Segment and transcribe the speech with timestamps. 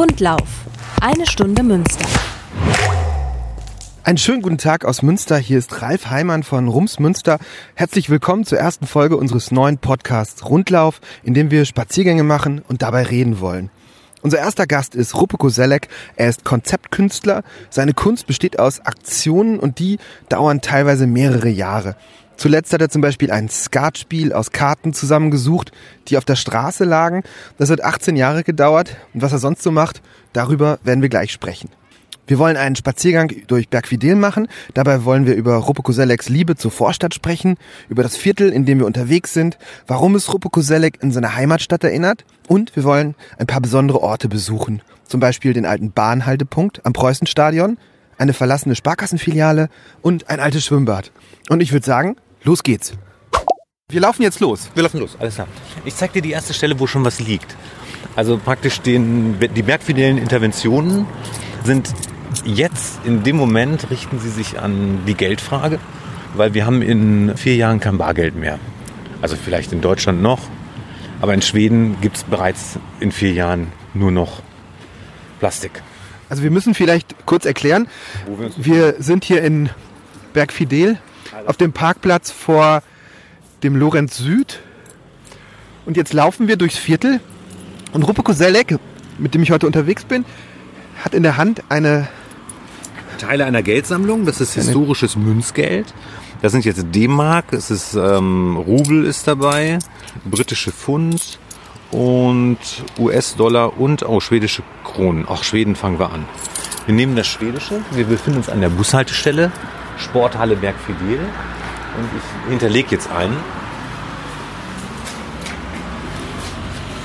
[0.00, 0.64] Rundlauf.
[1.02, 2.06] Eine Stunde Münster.
[4.02, 5.36] Einen schönen guten Tag aus Münster.
[5.36, 7.38] Hier ist Ralf Heimann von Rums Münster.
[7.74, 12.80] Herzlich willkommen zur ersten Folge unseres neuen Podcasts Rundlauf, in dem wir Spaziergänge machen und
[12.80, 13.68] dabei reden wollen.
[14.22, 15.88] Unser erster Gast ist Rupeko Selek.
[16.16, 17.42] Er ist Konzeptkünstler.
[17.68, 19.98] Seine Kunst besteht aus Aktionen und die
[20.30, 21.94] dauern teilweise mehrere Jahre.
[22.40, 25.72] Zuletzt hat er zum Beispiel ein Skatspiel aus Karten zusammengesucht,
[26.08, 27.22] die auf der Straße lagen.
[27.58, 28.96] Das hat 18 Jahre gedauert.
[29.12, 30.00] Und was er sonst so macht,
[30.32, 31.68] darüber werden wir gleich sprechen.
[32.26, 34.48] Wir wollen einen Spaziergang durch Bergfidel machen.
[34.72, 37.58] Dabei wollen wir über Rupekoseleks Liebe zur Vorstadt sprechen,
[37.90, 42.24] über das Viertel, in dem wir unterwegs sind, warum es Rupekoselek in seine Heimatstadt erinnert
[42.48, 44.80] und wir wollen ein paar besondere Orte besuchen.
[45.04, 47.76] Zum Beispiel den alten Bahnhaltepunkt am Preußenstadion,
[48.16, 49.68] eine verlassene Sparkassenfiliale
[50.00, 51.12] und ein altes Schwimmbad.
[51.50, 52.94] Und ich würde sagen, Los geht's.
[53.90, 54.70] Wir laufen jetzt los.
[54.74, 55.48] Wir laufen los, alles klar.
[55.84, 57.56] Ich zeig dir die erste Stelle, wo schon was liegt.
[58.16, 61.06] Also praktisch den, die bergfidelen Interventionen
[61.64, 61.92] sind
[62.44, 65.78] jetzt, in dem Moment, richten sie sich an die Geldfrage,
[66.34, 68.58] weil wir haben in vier Jahren kein Bargeld mehr.
[69.20, 70.40] Also vielleicht in Deutschland noch,
[71.20, 74.42] aber in Schweden gibt es bereits in vier Jahren nur noch
[75.40, 75.82] Plastik.
[76.28, 77.88] Also wir müssen vielleicht kurz erklären,
[78.56, 79.68] wir sind hier in
[80.32, 80.98] Bergfidel
[81.46, 82.82] auf dem Parkplatz vor
[83.62, 84.60] dem Lorenz Süd.
[85.86, 87.20] Und jetzt laufen wir durchs Viertel.
[87.92, 88.78] Und Ruppe Koselek,
[89.18, 90.24] mit dem ich heute unterwegs bin,
[91.04, 92.08] hat in der Hand eine
[93.18, 94.24] Teile einer Geldsammlung.
[94.24, 95.92] Das ist historisches Münzgeld.
[96.42, 99.78] Das sind jetzt D-Mark, es ist ähm, Rubel ist dabei,
[100.24, 101.38] britische Pfund
[101.90, 102.58] und
[102.98, 105.28] US-Dollar und auch schwedische Kronen.
[105.28, 106.24] Auch Schweden fangen wir an.
[106.86, 107.82] Wir nehmen das Schwedische.
[107.90, 109.52] Wir befinden uns an der Bushaltestelle
[110.00, 111.18] Sporthalle Bergfidel.
[111.18, 113.36] Und ich hinterlege jetzt einen.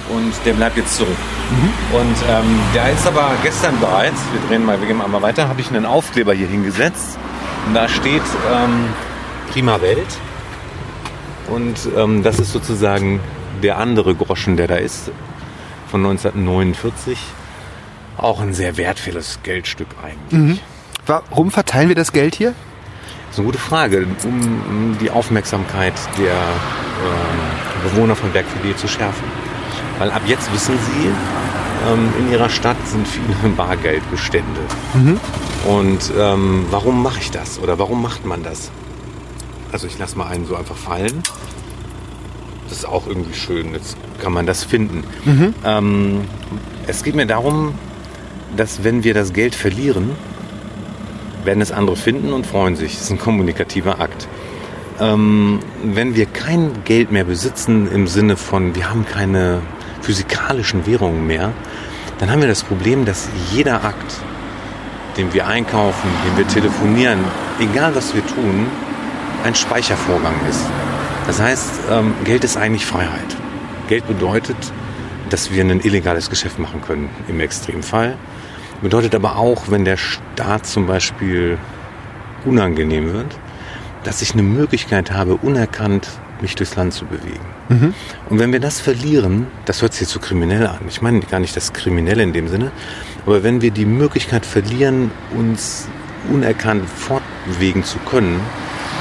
[0.10, 1.18] Und der bleibt jetzt zurück.
[1.50, 1.98] Mhm.
[1.98, 5.62] Und ähm, der ist aber gestern bereits, wir drehen mal, wir gehen mal weiter, habe
[5.62, 7.18] ich einen Aufkleber hier hingesetzt.
[7.68, 8.88] Und da steht ähm,
[9.52, 10.08] Prima Welt.
[11.50, 13.20] Und ähm, das ist sozusagen
[13.64, 15.12] der andere Groschen, der da ist,
[15.90, 17.18] von 1949.
[18.18, 20.40] Auch ein sehr wertvolles Geldstück eigentlich.
[20.40, 20.60] Mhm.
[21.06, 22.54] Warum verteilen wir das Geld hier?
[23.36, 29.26] Das ist eine gute Frage, um die Aufmerksamkeit der äh, Bewohner von Bergfidel zu schärfen.
[30.00, 31.10] Weil ab jetzt wissen sie,
[31.86, 34.62] ähm, in ihrer Stadt sind viele Bargeldbestände.
[34.94, 35.20] Mhm.
[35.68, 37.60] Und ähm, warum mache ich das?
[37.60, 38.72] Oder warum macht man das?
[39.74, 41.22] Also ich lasse mal einen so einfach fallen.
[42.70, 43.74] Das ist auch irgendwie schön.
[43.74, 45.04] Jetzt kann man das finden.
[45.26, 45.54] Mhm.
[45.66, 46.22] Ähm,
[46.88, 47.74] es geht mir darum,
[48.56, 50.12] dass wenn wir das Geld verlieren,
[51.46, 52.94] werden es andere finden und freuen sich.
[52.94, 54.28] Das ist ein kommunikativer Akt.
[55.00, 59.62] Ähm, wenn wir kein Geld mehr besitzen im Sinne von, wir haben keine
[60.02, 61.52] physikalischen Währungen mehr,
[62.20, 64.16] dann haben wir das Problem, dass jeder Akt,
[65.18, 67.20] den wir einkaufen, den wir telefonieren,
[67.60, 68.68] egal was wir tun,
[69.44, 70.66] ein Speichervorgang ist.
[71.28, 73.36] Das heißt, ähm, Geld ist eigentlich Freiheit.
[73.88, 74.58] Geld bedeutet,
[75.30, 78.16] dass wir ein illegales Geschäft machen können im Extremfall.
[78.82, 81.58] Bedeutet aber auch, wenn der Staat zum Beispiel
[82.46, 83.38] unangenehm wird,
[84.04, 86.08] dass ich eine Möglichkeit habe, unerkannt
[86.42, 87.46] mich durchs Land zu bewegen.
[87.70, 87.94] Mhm.
[88.30, 90.80] Und wenn wir das verlieren, das hört sich jetzt so kriminell an.
[90.88, 92.72] Ich meine gar nicht das Kriminelle in dem Sinne,
[93.26, 95.88] aber wenn wir die Möglichkeit verlieren, uns
[96.32, 98.40] unerkannt fortbewegen zu können,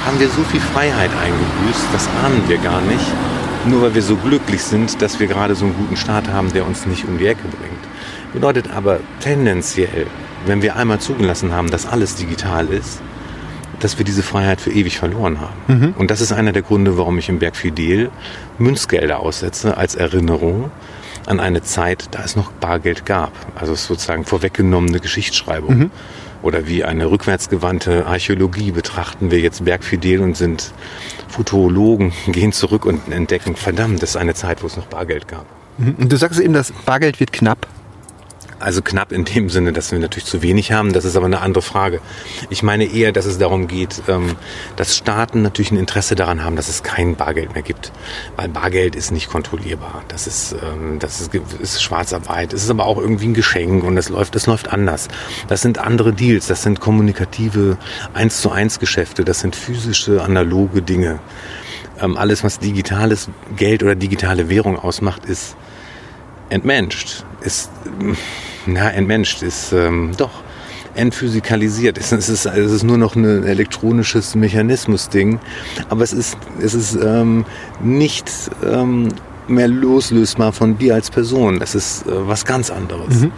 [0.05, 3.05] haben wir so viel Freiheit eingebüßt, das ahnen wir gar nicht,
[3.67, 6.65] nur weil wir so glücklich sind, dass wir gerade so einen guten Staat haben, der
[6.65, 7.84] uns nicht um die Ecke bringt.
[8.35, 10.07] Bedeutet aber tendenziell,
[10.45, 13.01] wenn wir einmal zugelassen haben, dass alles digital ist,
[13.79, 15.55] dass wir diese Freiheit für ewig verloren haben.
[15.67, 15.93] Mhm.
[15.97, 18.11] Und das ist einer der Gründe, warum ich im Berg Fidel
[18.57, 20.69] Münzgelder aussetze als Erinnerung
[21.25, 23.31] an eine Zeit, da es noch Bargeld gab.
[23.55, 25.77] Also sozusagen vorweggenommene Geschichtsschreibung.
[25.77, 25.91] Mhm.
[26.41, 30.73] Oder wie eine rückwärtsgewandte Archäologie betrachten wir jetzt Bergfidel und sind
[31.29, 35.45] Futurologen, gehen zurück und entdecken, verdammt, das ist eine Zeit, wo es noch Bargeld gab.
[35.77, 36.09] Mhm.
[36.09, 37.65] Du sagst eben, das Bargeld wird knapp.
[38.59, 40.93] Also knapp in dem Sinne, dass wir natürlich zu wenig haben.
[40.93, 41.99] Das ist aber eine andere Frage.
[42.49, 44.35] Ich meine eher, dass es darum geht, ähm,
[44.77, 47.91] dass Staaten natürlich ein Interesse daran haben, dass es kein Bargeld mehr gibt.
[48.37, 50.03] Weil Bargeld ist nicht kontrollierbar.
[50.07, 51.29] Das ist, ähm, das
[51.59, 52.53] ist, Schwarzarbeit.
[52.53, 55.09] Es ist aber auch irgendwie ein Geschenk und es läuft, es läuft anders.
[55.47, 56.47] Das sind andere Deals.
[56.47, 57.77] Das sind kommunikative
[58.13, 59.25] eins zu eins Geschäfte.
[59.25, 61.19] Das sind physische, analoge Dinge.
[61.99, 65.55] Ähm, alles, was digitales Geld oder digitale Währung ausmacht, ist
[66.49, 67.71] entmenscht, ist,
[68.65, 70.31] na, entmenscht, ist ähm, doch
[70.95, 71.97] entphysikalisiert.
[71.97, 75.39] Es ist, es ist nur noch ein elektronisches Mechanismus-Ding,
[75.89, 77.45] aber es ist, es ist ähm,
[77.81, 78.31] nicht
[78.63, 79.09] ähm,
[79.47, 81.59] mehr loslösbar von dir als Person.
[81.59, 83.21] Das ist äh, was ganz anderes.
[83.21, 83.31] Mhm.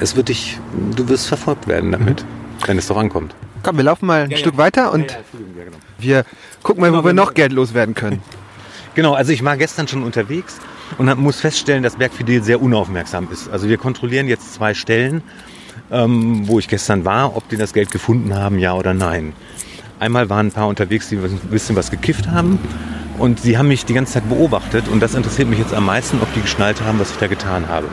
[0.00, 0.58] es wird dich,
[0.96, 2.24] du wirst verfolgt werden damit,
[2.66, 3.34] wenn es doch ankommt.
[3.62, 5.76] Komm, wir laufen mal ein Stück weiter und genau.
[5.98, 6.24] wir
[6.62, 8.22] gucken mal, wo wir noch Geld loswerden können.
[8.94, 10.56] Genau, also ich war gestern schon unterwegs
[10.98, 13.48] und hab- muss feststellen, dass Bergfidel sehr unaufmerksam ist.
[13.50, 15.22] Also wir kontrollieren jetzt zwei Stellen,
[15.90, 19.32] ähm, wo ich gestern war, ob die das Geld gefunden haben, ja oder nein.
[19.98, 22.58] Einmal waren ein paar unterwegs, die ein bisschen was gekifft haben
[23.18, 26.20] und sie haben mich die ganze Zeit beobachtet und das interessiert mich jetzt am meisten,
[26.20, 27.86] ob die geschnallt haben, was ich da getan habe.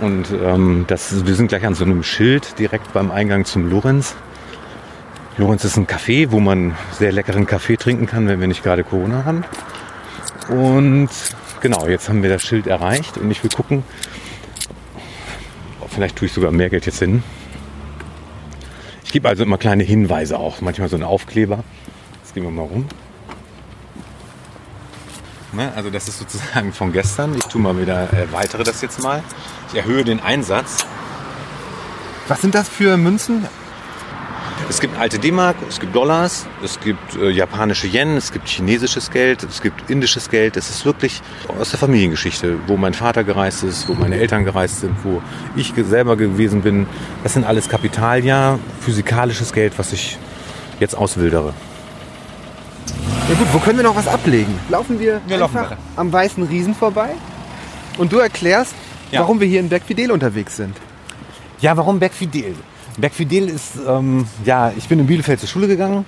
[0.00, 4.14] Und ähm, das, wir sind gleich an so einem Schild direkt beim Eingang zum Lorenz.
[5.36, 8.82] Lorenz ist ein Café, wo man sehr leckeren Kaffee trinken kann, wenn wir nicht gerade
[8.84, 9.44] Corona haben.
[10.48, 11.08] Und
[11.60, 13.84] genau, jetzt haben wir das Schild erreicht und ich will gucken,
[15.88, 17.22] vielleicht tue ich sogar mehr Geld jetzt hin.
[19.04, 21.64] Ich gebe also immer kleine Hinweise auch, manchmal so einen Aufkleber.
[22.22, 22.86] Jetzt gehen wir mal rum.
[25.52, 27.36] Ne, also das ist sozusagen von gestern.
[27.36, 29.22] Ich tue mal wieder, äh, weitere das jetzt mal.
[29.68, 30.86] Ich erhöhe den Einsatz.
[32.28, 33.46] Was sind das für Münzen?
[34.70, 39.10] Es gibt alte D-Mark, es gibt Dollars, es gibt äh, japanische Yen, es gibt chinesisches
[39.10, 40.56] Geld, es gibt indisches Geld.
[40.56, 41.20] Es ist wirklich
[41.58, 45.20] aus der Familiengeschichte, wo mein Vater gereist ist, wo meine Eltern gereist sind, wo
[45.56, 46.86] ich selber gewesen bin.
[47.24, 50.16] Das sind alles Kapitalia, physikalisches Geld, was ich
[50.78, 51.52] jetzt auswildere.
[53.28, 54.54] Ja gut, wo können wir noch was ablegen?
[54.68, 55.80] Laufen wir, Wir laufen einfach weiter.
[55.96, 57.10] am Weißen Riesen vorbei
[57.98, 58.74] und du erklärst,
[59.10, 59.20] Ja.
[59.20, 60.76] warum wir hier in Bergfidel unterwegs sind.
[61.60, 62.54] Ja, warum Bergfidel?
[63.00, 66.04] Bergfidel ist, ähm, ja, ich bin in Bielefeld zur Schule gegangen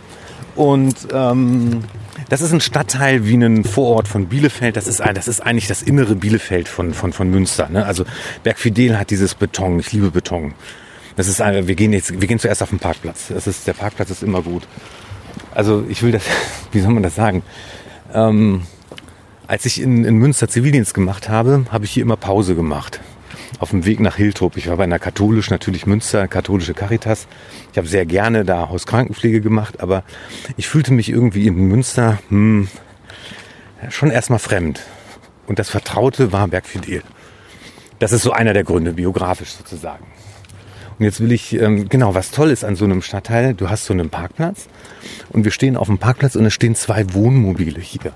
[0.57, 1.85] und ähm,
[2.29, 4.77] das ist ein Stadtteil wie ein Vorort von Bielefeld.
[4.77, 7.69] Das ist, das ist eigentlich das innere Bielefeld von, von, von Münster.
[7.69, 7.85] Ne?
[7.85, 8.05] Also
[8.43, 9.79] Bergfidel hat dieses Beton.
[9.81, 10.55] Ich liebe Beton.
[11.17, 13.29] Das ist, ein- wir gehen jetzt, wir gehen zuerst auf den Parkplatz.
[13.29, 14.63] Das ist, der Parkplatz ist immer gut.
[15.55, 16.23] Also ich will das,
[16.73, 17.43] wie soll man das sagen?
[18.15, 18.63] Ähm,
[19.47, 23.01] als ich in, in Münster Zivildienst gemacht habe, habe ich hier immer Pause gemacht.
[23.59, 24.57] Auf dem Weg nach Hiltrup.
[24.57, 27.27] Ich war bei einer katholisch, natürlich Münster, katholische Caritas.
[27.71, 30.03] Ich habe sehr gerne da Hauskrankenpflege gemacht, aber
[30.57, 32.69] ich fühlte mich irgendwie in Münster hm,
[33.89, 34.81] schon erstmal fremd.
[35.47, 37.03] Und das Vertraute war Bergfidel.
[37.99, 40.07] Das ist so einer der Gründe, biografisch sozusagen.
[40.99, 43.87] Und jetzt will ich, ähm, genau, was toll ist an so einem Stadtteil, du hast
[43.87, 44.69] so einen Parkplatz
[45.31, 48.13] und wir stehen auf dem Parkplatz und es stehen zwei Wohnmobile hier.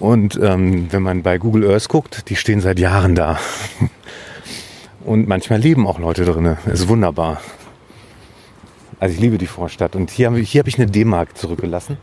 [0.00, 3.38] Und ähm, wenn man bei Google Earth guckt, die stehen seit Jahren da.
[5.04, 6.58] Und manchmal leben auch Leute drinne.
[6.66, 7.40] Ist wunderbar.
[8.98, 9.96] Also ich liebe die Vorstadt.
[9.96, 11.98] Und hier habe ich, hier hab ich eine D-Mark zurückgelassen.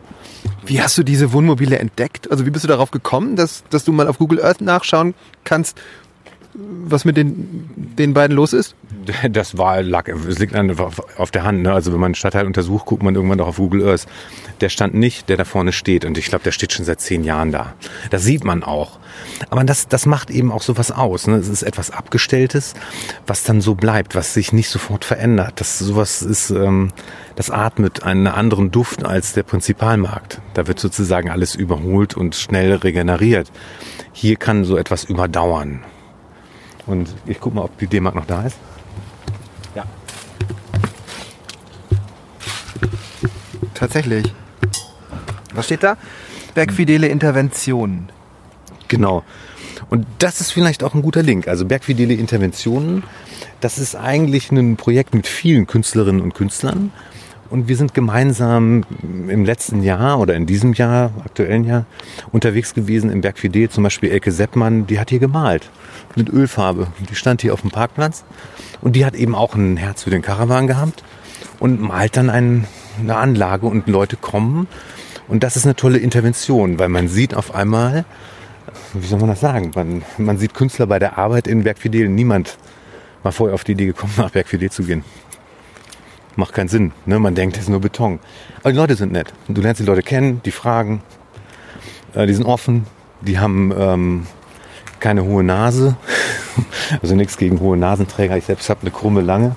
[0.66, 2.30] Wie hast du diese Wohnmobile entdeckt?
[2.30, 5.80] Also wie bist du darauf gekommen, dass, dass du mal auf Google Earth nachschauen kannst,
[6.54, 8.76] was mit den, den beiden los ist?
[9.32, 10.76] Das war, lag, es liegt an-
[11.18, 11.64] auf der Hand.
[11.64, 11.74] Ne?
[11.74, 14.06] Also wenn man einen Stadtteil untersucht, guckt man irgendwann doch auf Google Earth.
[14.62, 16.06] Der stand nicht, der da vorne steht.
[16.06, 17.74] Und ich glaube, der steht schon seit zehn Jahren da.
[18.12, 19.00] Das sieht man auch.
[19.50, 21.26] Aber das, das macht eben auch sowas aus.
[21.28, 21.36] Ne?
[21.38, 22.74] Es ist etwas Abgestelltes,
[23.26, 25.54] was dann so bleibt, was sich nicht sofort verändert.
[25.60, 26.92] Das sowas ist, ähm,
[27.36, 30.42] das atmet einen anderen Duft als der Prinzipalmarkt.
[30.54, 33.52] Da wird sozusagen alles überholt und schnell regeneriert.
[34.14, 35.80] Hier kann so etwas überdauern.
[36.86, 38.58] Und ich guck mal, ob die D-Mark noch da ist.
[39.76, 39.86] Ja.
[43.74, 44.34] Tatsächlich.
[45.54, 45.98] Was steht da?
[46.54, 48.10] Bergfidele Interventionen.
[48.88, 49.24] Genau.
[49.90, 51.48] Und das ist vielleicht auch ein guter Link.
[51.48, 53.04] Also Bergfidele Interventionen,
[53.60, 56.92] das ist eigentlich ein Projekt mit vielen Künstlerinnen und Künstlern.
[57.52, 58.86] Und wir sind gemeinsam
[59.28, 61.86] im letzten Jahr oder in diesem Jahr, aktuellen Jahr,
[62.32, 63.68] unterwegs gewesen im Bergfidel.
[63.68, 65.70] Zum Beispiel Elke Seppmann, die hat hier gemalt
[66.16, 66.88] mit Ölfarbe.
[67.10, 68.24] Die stand hier auf dem Parkplatz
[68.80, 71.04] und die hat eben auch ein Herz für den Karawan gehabt
[71.60, 72.68] und malt dann ein,
[73.02, 74.70] eine Anlage und Leute kommen.
[75.28, 78.06] Und das ist eine tolle Intervention, weil man sieht auf einmal,
[78.94, 79.72] wie soll man das sagen?
[79.76, 82.08] Man, man sieht Künstler bei der Arbeit in Bergfidel.
[82.08, 82.58] Niemand
[83.24, 85.04] war vorher auf die Idee gekommen, nach Bergfidel zu gehen.
[86.36, 86.92] Macht keinen Sinn.
[87.06, 87.20] Ne?
[87.20, 88.20] Man denkt, das ist nur Beton.
[88.62, 89.34] Aber die Leute sind nett.
[89.48, 91.02] Du lernst die Leute kennen, die fragen,
[92.14, 92.86] äh, die sind offen,
[93.22, 94.28] die haben ähm,
[95.00, 95.96] keine hohe Nase.
[97.02, 98.36] Also nichts gegen hohe Nasenträger.
[98.36, 99.56] Ich selbst habe eine krumme Lange.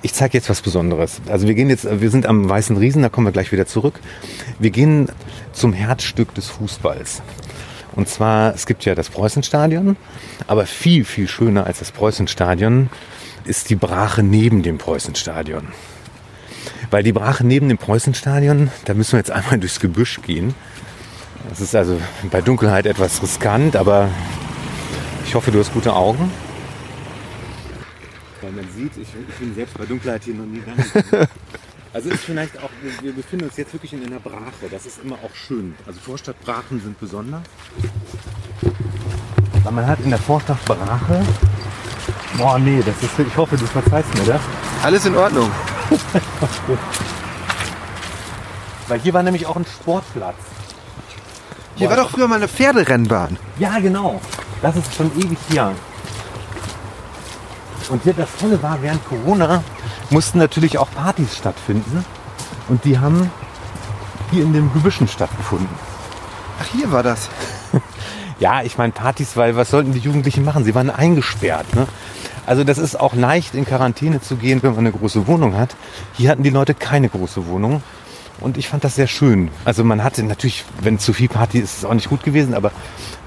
[0.00, 1.20] Ich zeige jetzt was Besonderes.
[1.28, 3.98] Also wir gehen jetzt, wir sind am Weißen Riesen, da kommen wir gleich wieder zurück.
[4.60, 5.08] Wir gehen
[5.52, 7.22] zum Herzstück des Fußballs.
[7.94, 9.96] Und zwar, es gibt ja das Preußenstadion,
[10.46, 12.88] aber viel, viel schöner als das Preußenstadion
[13.46, 15.68] ist die Brache neben dem Preußenstadion.
[16.90, 20.54] Weil die Brache neben dem Preußenstadion, da müssen wir jetzt einmal durchs Gebüsch gehen.
[21.48, 24.08] Das ist also bei Dunkelheit etwas riskant, aber
[25.26, 26.30] ich hoffe, du hast gute Augen.
[28.40, 31.28] Weil man sieht, ich, ich bin selbst bei Dunkelheit hier noch nie gegangen.
[31.94, 32.70] Also ist vielleicht auch,
[33.02, 34.70] wir, befinden uns jetzt wirklich in einer Brache.
[34.70, 35.74] Das ist immer auch schön.
[35.86, 37.42] Also Vorstadtbrachen sind besonders.
[39.62, 41.22] Weil man hat in der Vorstadt Brache
[42.38, 44.40] Boah, nee, das ist, ich hoffe, du verzeihst mir das.
[44.82, 45.50] Alles in Ordnung.
[48.88, 50.36] Weil hier war nämlich auch ein Sportplatz.
[51.76, 53.38] Hier war doch früher mal eine Pferderennbahn.
[53.58, 54.20] Ja, genau.
[54.60, 55.74] Das ist schon ewig hier.
[57.88, 59.62] Und hier das Tolle war, während Corona
[60.10, 62.04] mussten natürlich auch Partys stattfinden.
[62.68, 63.30] Und die haben
[64.30, 65.68] hier in den Gebüschen stattgefunden.
[66.60, 67.28] Ach, hier war das.
[68.38, 70.64] Ja, ich meine Partys, weil was sollten die Jugendlichen machen?
[70.64, 71.76] Sie waren eingesperrt.
[71.76, 71.86] Ne?
[72.46, 75.76] Also das ist auch leicht in Quarantäne zu gehen, wenn man eine große Wohnung hat.
[76.14, 77.82] Hier hatten die Leute keine große Wohnung.
[78.40, 79.50] Und ich fand das sehr schön.
[79.64, 82.54] Also man hatte natürlich, wenn zu viel Party ist, ist es auch nicht gut gewesen,
[82.54, 82.72] aber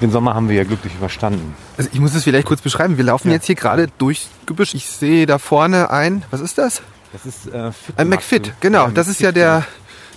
[0.01, 1.55] den Sommer haben wir ja glücklich überstanden.
[1.77, 2.98] Also ich muss es vielleicht kurz beschreiben.
[2.98, 3.36] Wir laufen Ja.
[3.36, 4.74] jetzt hier gerade durchs Gebüsch.
[4.74, 6.81] Ich sehe da vorne ein, was ist das?
[7.13, 8.89] Das ist äh, Fit Ein McFit, genau.
[8.89, 9.63] Das ist ja der,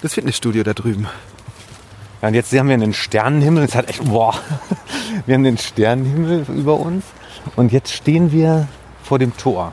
[0.03, 1.07] das Fitnessstudio da drüben.
[2.21, 3.63] Ja, und jetzt haben wir einen Sternenhimmel.
[3.63, 4.35] Es hat echt, boah,
[5.27, 7.05] wir haben den Sternenhimmel über uns.
[7.55, 8.67] Und jetzt stehen wir
[9.09, 9.73] vor dem Tor.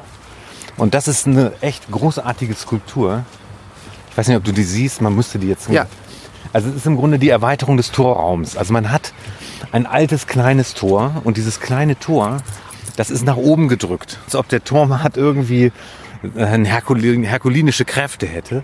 [0.77, 3.25] Und das ist eine echt großartige Skulptur.
[4.09, 5.01] Ich weiß nicht, ob du die siehst.
[5.01, 5.69] Man müsste die jetzt.
[5.69, 5.87] Ja.
[6.53, 8.55] Also es ist im Grunde die Erweiterung des Torraums.
[8.55, 9.13] Also man hat
[9.73, 12.37] ein altes kleines Tor und dieses kleine Tor,
[12.95, 14.19] das ist nach oben gedrückt.
[14.25, 15.73] Als ob der Torwart irgendwie
[16.35, 18.63] äh, Herkulin, herkulinische Kräfte hätte.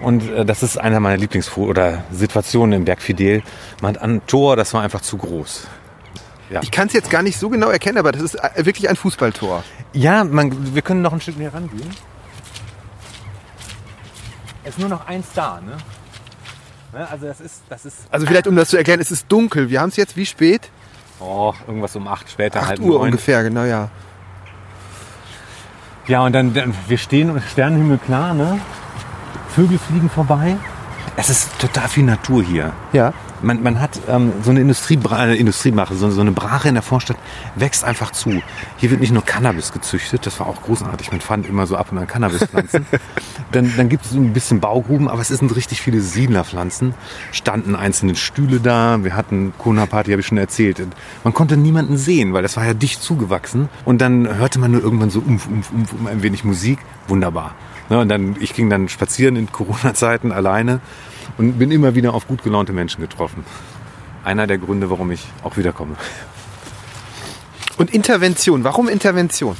[0.00, 3.42] Und äh, das ist einer meiner Lieblingsfo oder Situationen im Berg Fidel.
[3.82, 5.66] Man hat ein Tor, das war einfach zu groß.
[6.62, 8.96] Ich kann es jetzt gar nicht so genau erkennen, aber das ist äh, wirklich ein
[8.96, 9.64] Fußballtor.
[9.92, 11.90] Ja, man, wir können noch ein Stück näher rangehen.
[14.64, 15.76] Es ist nur noch eins da, ne?
[16.92, 19.70] Ne, Also das ist, das ist Also vielleicht, um das zu erklären, es ist dunkel.
[19.70, 20.70] Wir haben es jetzt wie spät?
[21.18, 23.02] oh, irgendwas um acht später, 8 halb Uhr neun.
[23.06, 23.88] ungefähr, genau, ja.
[26.06, 28.60] Ja, und dann, dann wir stehen und Sternenhimmel klar, ne?
[29.48, 30.56] Vögel fliegen vorbei.
[31.16, 32.72] Es ist total viel Natur hier.
[32.92, 33.12] Ja.
[33.42, 36.82] Man, man hat ähm, so eine Industriebra äh, Industriebrache, so, so eine Brache in der
[36.82, 37.16] Vorstadt
[37.54, 38.42] wächst einfach zu.
[38.76, 41.12] Hier wird nicht nur Cannabis gezüchtet, das war auch großartig.
[41.12, 42.86] Man fand immer so ab und an Cannabispflanzen.
[43.52, 46.94] dann dann gibt es so ein bisschen Baugruben, aber es sind richtig viele Siedlerpflanzen.
[47.32, 49.04] Standen einzelne Stühle da.
[49.04, 50.80] Wir hatten Kona-Party, habe ich schon erzählt.
[50.80, 53.68] Und Man konnte niemanden sehen, weil das war ja dicht zugewachsen.
[53.84, 56.78] Und dann hörte man nur irgendwann so umf, umf, umf, um ein wenig Musik.
[57.08, 57.54] Wunderbar.
[57.88, 60.80] Ne, und dann, ich ging dann spazieren in Corona-Zeiten alleine
[61.38, 63.44] und bin immer wieder auf gut gelaunte Menschen getroffen.
[64.24, 65.96] Einer der Gründe, warum ich auch wiederkomme.
[67.78, 68.64] Und Intervention.
[68.64, 69.56] Warum Intervention?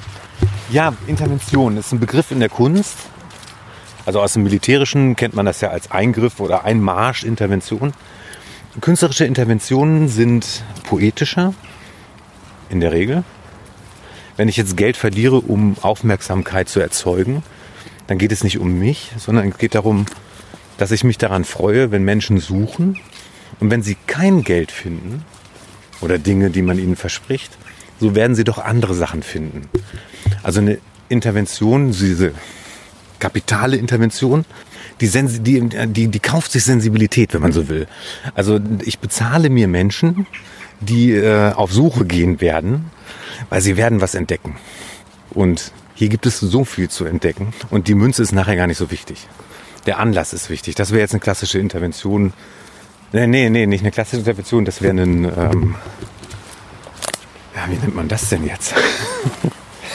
[0.70, 2.96] Ja, Intervention ist ein Begriff in der Kunst.
[4.04, 7.92] Also aus dem Militärischen kennt man das ja als Eingriff oder Einmarsch, Intervention.
[8.80, 11.54] Künstlerische Interventionen sind poetischer,
[12.68, 13.25] in der Regel.
[14.37, 17.42] Wenn ich jetzt Geld verliere, um Aufmerksamkeit zu erzeugen,
[18.06, 20.06] dann geht es nicht um mich, sondern es geht darum,
[20.78, 22.99] dass ich mich daran freue, wenn Menschen suchen
[23.61, 25.25] und wenn sie kein Geld finden
[26.00, 27.56] oder Dinge, die man ihnen verspricht,
[27.99, 29.68] so werden sie doch andere Sachen finden.
[30.42, 30.78] Also eine
[31.09, 32.33] Intervention, diese
[33.18, 34.45] kapitale Intervention,
[35.00, 37.87] die, die, die, die kauft sich Sensibilität, wenn man so will.
[38.35, 40.26] Also ich bezahle mir Menschen,
[40.80, 42.90] die äh, auf Suche gehen werden,
[43.49, 44.56] weil sie werden was entdecken.
[45.30, 48.78] Und hier gibt es so viel zu entdecken und die Münze ist nachher gar nicht
[48.78, 49.28] so wichtig.
[49.86, 50.74] Der Anlass ist wichtig.
[50.74, 52.32] Das wäre jetzt eine klassische Intervention.
[53.12, 55.24] Nee, nee, nee, nicht eine klassische Intervention, das wäre ein...
[55.24, 55.74] Ähm,
[57.54, 58.74] ja, wie nennt man das denn jetzt?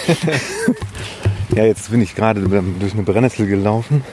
[1.56, 4.04] ja, jetzt bin ich gerade durch eine Brennnessel gelaufen.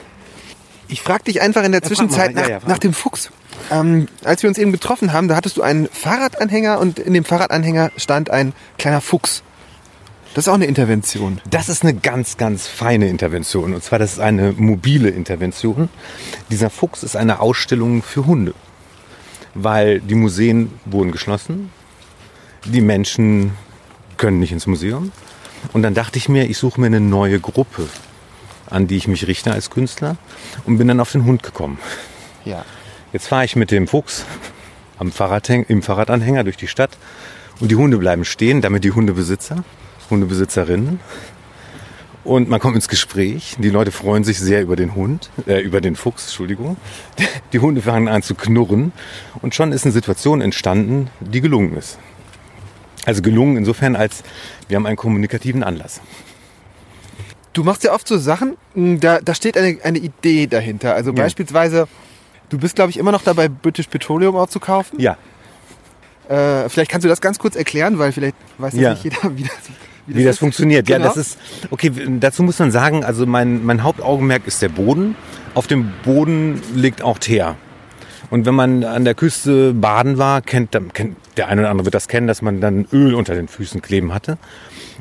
[0.87, 3.31] Ich frage dich einfach in der mal, Zwischenzeit ja, nach, ja, frag nach dem Fuchs.
[3.71, 7.23] Ähm, als wir uns eben getroffen haben, da hattest du einen Fahrradanhänger und in dem
[7.23, 9.43] Fahrradanhänger stand ein kleiner Fuchs.
[10.33, 11.41] Das ist auch eine Intervention.
[11.49, 13.73] Das ist eine ganz, ganz feine Intervention.
[13.73, 15.89] Und zwar, das ist eine mobile Intervention.
[16.51, 18.53] Dieser Fuchs ist eine Ausstellung für Hunde.
[19.55, 21.71] Weil die Museen wurden geschlossen.
[22.65, 23.53] Die Menschen
[24.17, 25.11] können nicht ins Museum.
[25.73, 27.87] Und dann dachte ich mir, ich suche mir eine neue Gruppe,
[28.69, 30.17] an die ich mich richte als Künstler.
[30.65, 31.79] Und bin dann auf den Hund gekommen.
[32.45, 32.63] Ja.
[33.11, 34.25] Jetzt fahre ich mit dem Fuchs
[34.99, 36.91] am Fahrradhäng im Fahrradanhänger durch die Stadt
[37.59, 39.63] und die Hunde bleiben stehen, damit die Hundebesitzer,
[40.09, 40.99] Hundebesitzerinnen.
[42.25, 43.55] Und man kommt ins Gespräch.
[43.59, 46.77] Die Leute freuen sich sehr über den Hund, äh, über den Fuchs, Entschuldigung.
[47.53, 48.91] Die Hunde fangen an zu knurren
[49.41, 51.97] und schon ist eine Situation entstanden, die gelungen ist.
[53.05, 54.23] Also gelungen insofern, als
[54.67, 56.01] wir haben einen kommunikativen Anlass.
[57.53, 60.93] Du machst ja oft so Sachen, mh, da, da steht eine, eine Idee dahinter.
[60.93, 61.23] Also Ja.
[61.23, 61.87] beispielsweise,
[62.49, 64.99] du bist, glaube ich, immer noch dabei, British Petroleum auch zu kaufen.
[64.99, 65.17] Ja,
[66.27, 68.91] Äh, vielleicht kannst du das ganz kurz erklären, weil vielleicht weiß das Ja.
[68.91, 69.51] nicht jeder, wie das,
[70.17, 70.39] wie das ist.
[70.39, 70.89] funktioniert.
[70.89, 71.09] Ja, Genau.
[71.09, 71.37] das ist
[71.71, 71.91] okay.
[72.19, 75.15] Dazu muss man sagen, also mein, mein Hauptaugenmerk ist der Boden.
[75.53, 77.55] Auf dem Boden liegt auch Teer.
[78.29, 81.95] Und wenn man an der Küste baden war, kennt, kennt der eine oder andere wird
[81.95, 84.37] das kennen, dass man dann Öl unter den Füßen kleben hatte.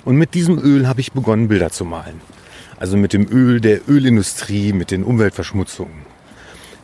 [0.04, 2.20] Und mit diesem Öl habe ich begonnen, Bilder zu malen.
[2.80, 6.06] Also mit dem Öl der Ölindustrie, mit den Umweltverschmutzungen.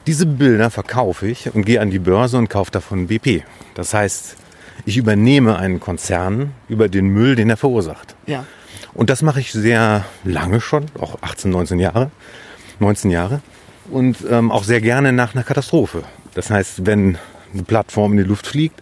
[0.06, 3.42] Diese Bilder verkaufe ich und gehe an die Börse und kaufe davon BP.
[3.74, 4.36] Das heißt,
[4.86, 8.14] ich übernehme einen Konzern über den Müll, den er verursacht.
[8.26, 8.44] Ja.
[8.92, 12.10] Und das mache ich sehr lange schon, auch 18, 19 Jahre,
[12.80, 13.40] 19 Jahre.
[13.90, 16.04] Und ähm, auch sehr gerne nach einer Katastrophe.
[16.34, 17.18] Das heißt, wenn
[17.52, 18.80] eine Plattform in die Luft fliegt,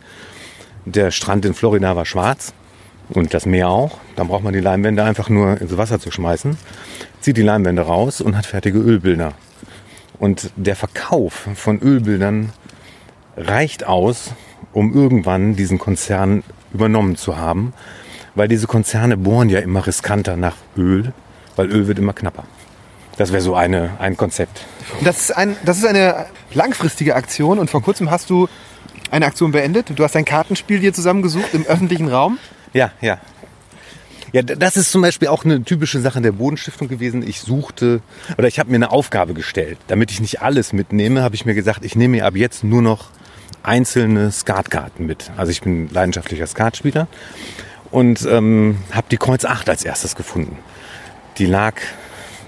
[0.84, 2.52] der Strand in Florida war schwarz
[3.08, 6.56] und das Meer auch, dann braucht man die Leinwände einfach nur ins Wasser zu schmeißen,
[7.20, 9.32] zieht die Leinwände raus und hat fertige Ölbilder.
[10.18, 12.52] Und der Verkauf von Ölbildern
[13.36, 14.32] reicht aus,
[14.72, 17.72] um irgendwann diesen Konzern übernommen zu haben,
[18.34, 21.12] weil diese Konzerne bohren ja immer riskanter nach Öl,
[21.56, 22.44] weil Öl wird immer knapper.
[23.16, 24.64] Das wäre so eine, ein Konzept.
[25.02, 28.48] Das ist, ein, das ist eine langfristige Aktion und vor kurzem hast du
[29.10, 29.92] eine Aktion beendet.
[29.94, 32.38] Du hast ein Kartenspiel dir zusammengesucht im öffentlichen Raum.
[32.72, 33.18] Ja, ja.
[34.32, 37.22] Ja, das ist zum Beispiel auch eine typische Sache der Bodenstiftung gewesen.
[37.26, 38.00] Ich suchte
[38.38, 39.76] oder ich habe mir eine Aufgabe gestellt.
[39.88, 42.80] Damit ich nicht alles mitnehme, habe ich mir gesagt, ich nehme mir ab jetzt nur
[42.80, 43.10] noch
[43.62, 45.30] einzelne Skatkarten mit.
[45.36, 47.06] Also ich bin leidenschaftlicher Skatspieler
[47.90, 50.58] und ähm, habe die Kreuz 8 als erstes gefunden.
[51.38, 51.74] Die lag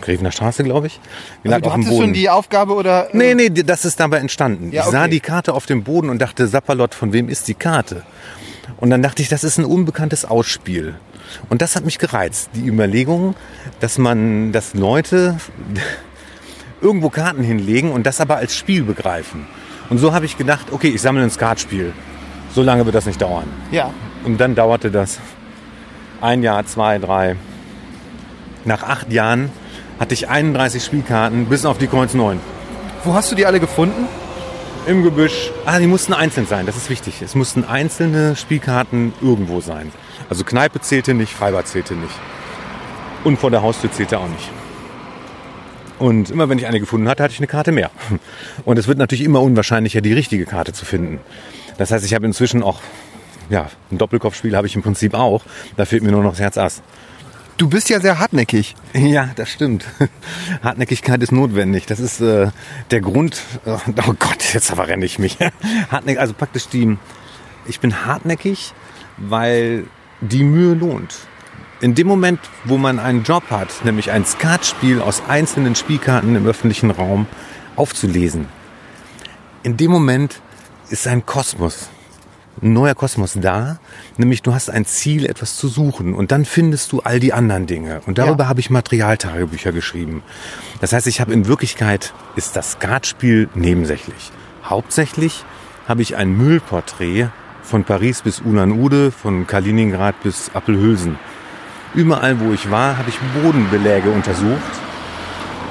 [0.00, 1.00] Grevener Straße, glaube ich.
[1.44, 2.00] Die Also lag du auf dem Boden.
[2.02, 3.08] schon die Aufgabe oder?
[3.12, 4.70] äh, Nee, nee, das ist dabei entstanden.
[4.70, 5.10] Ja, Ich sah okay.
[5.10, 8.02] die Karte auf dem Boden und dachte, Sapperlot, von wem ist die Karte?
[8.78, 10.94] Und dann dachte ich, das ist ein unbekanntes Ausspiel.
[11.48, 12.50] Und das hat mich gereizt.
[12.54, 13.34] Die Überlegung,
[13.80, 15.36] dass man, dass Leute
[16.82, 19.46] irgendwo Karten hinlegen und das aber als Spiel begreifen.
[19.90, 21.92] Und so habe ich gedacht, okay, ich sammle ein Skatspiel.
[22.54, 23.46] So lange wird das nicht dauern.
[23.70, 23.90] Ja.
[24.24, 25.20] Und dann dauerte das
[26.20, 27.36] ein Jahr, zwei, drei.
[28.64, 29.50] Nach acht Jahren
[30.00, 32.40] hatte ich 31 Spielkarten bis auf die Kreuz 9.
[33.04, 34.06] Wo hast du die alle gefunden?
[34.86, 35.50] Im Gebüsch.
[35.66, 37.22] Ah, die mussten einzeln sein, das ist wichtig.
[37.22, 39.92] Es mussten einzelne Spielkarten irgendwo sein.
[40.28, 42.14] Also Kneipe zählte nicht, Freibad zählte nicht.
[43.24, 44.50] Und vor der Haustür zählte auch nicht.
[45.98, 47.90] Und immer wenn ich eine gefunden hatte, hatte ich eine Karte mehr.
[48.64, 51.20] Und es wird natürlich immer unwahrscheinlicher, die richtige Karte zu finden.
[51.78, 52.80] Das heißt, ich habe inzwischen auch,
[53.50, 55.44] ja, ein Doppelkopfspiel habe ich im Prinzip auch.
[55.76, 56.82] Da fehlt mir nur noch das Herz Ass.
[57.56, 58.74] Du bist ja sehr hartnäckig.
[58.94, 59.84] Ja, das stimmt.
[60.62, 61.86] Hartnäckigkeit ist notwendig.
[61.86, 62.48] Das ist äh,
[62.90, 63.42] der Grund.
[63.64, 63.76] Äh,
[64.08, 65.38] oh Gott, jetzt verrenne ich mich.
[65.90, 66.96] Hartnäckig, also praktisch die.
[67.66, 68.72] Ich bin hartnäckig,
[69.16, 69.84] weil
[70.20, 71.14] die Mühe lohnt.
[71.84, 76.46] In dem Moment, wo man einen Job hat, nämlich ein Skatspiel aus einzelnen Spielkarten im
[76.46, 77.26] öffentlichen Raum
[77.76, 78.46] aufzulesen,
[79.64, 80.40] in dem Moment
[80.88, 81.90] ist ein Kosmos,
[82.62, 83.80] ein neuer Kosmos da,
[84.16, 87.66] nämlich du hast ein Ziel, etwas zu suchen und dann findest du all die anderen
[87.66, 88.00] Dinge.
[88.06, 88.48] Und darüber Ja.
[88.48, 90.22] habe ich Materialtagebücher geschrieben.
[90.80, 94.32] Das heißt, ich habe in Wirklichkeit, ist das Skatspiel nebensächlich.
[94.64, 95.44] Hauptsächlich
[95.86, 97.28] habe ich ein Müllporträt
[97.62, 101.18] von Paris bis Ulan-Ude, von Kaliningrad bis Appelhülsen.
[101.94, 104.60] Überall, wo ich war, habe ich Bodenbeläge untersucht.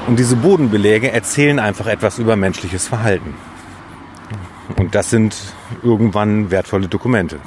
[0.07, 3.33] Und diese Bodenbeläge erzählen einfach etwas über menschliches Verhalten.
[4.77, 5.35] Und das sind
[5.81, 7.37] irgendwann wertvolle Dokumente.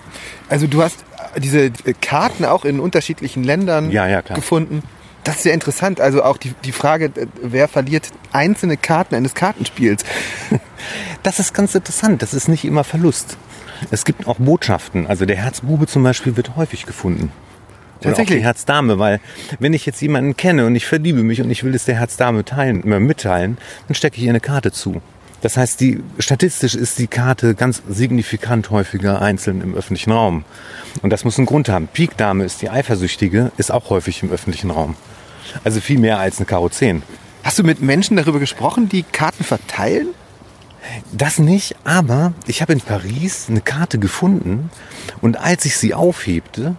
[0.49, 1.05] Also du hast
[1.39, 4.37] diese Karten auch in unterschiedlichen Ländern Ja, ja, klar.
[4.37, 4.83] gefunden.
[5.25, 6.01] Das ist sehr interessant.
[6.01, 10.05] Also auch die, die Frage, äh, wer verliert einzelne Karten eines Kartenspiels?
[11.25, 12.23] Das ist ganz interessant.
[12.23, 13.37] Das ist nicht immer Verlust.
[13.91, 15.09] Es gibt auch Botschaften.
[15.09, 17.33] Also der Herzbube zum Beispiel wird häufig gefunden.
[18.01, 18.43] Tatsächlich?
[18.43, 19.21] Herzdame, weil
[19.59, 22.45] wenn ich jetzt jemanden kenne und ich verliebe mich und ich will es der Herzdame
[22.45, 25.01] teilen, mitteilen, dann stecke ich ihr eine Karte zu.
[25.43, 30.45] Das heißt, die, statistisch ist die Karte ganz signifikant häufiger einzeln im öffentlichen Raum.
[31.03, 31.89] Und das muss einen Grund haben.
[31.89, 34.97] Pikdame ist die Eifersüchtige, ist auch häufig im öffentlichen Raum.
[35.63, 37.03] Also viel mehr als eine Karo 10.
[37.45, 40.09] Hast du mit Menschen darüber gesprochen, die Karten verteilen?
[41.13, 44.71] Das nicht, aber ich habe in Paris eine Karte gefunden
[45.21, 46.77] und als ich sie aufhebte,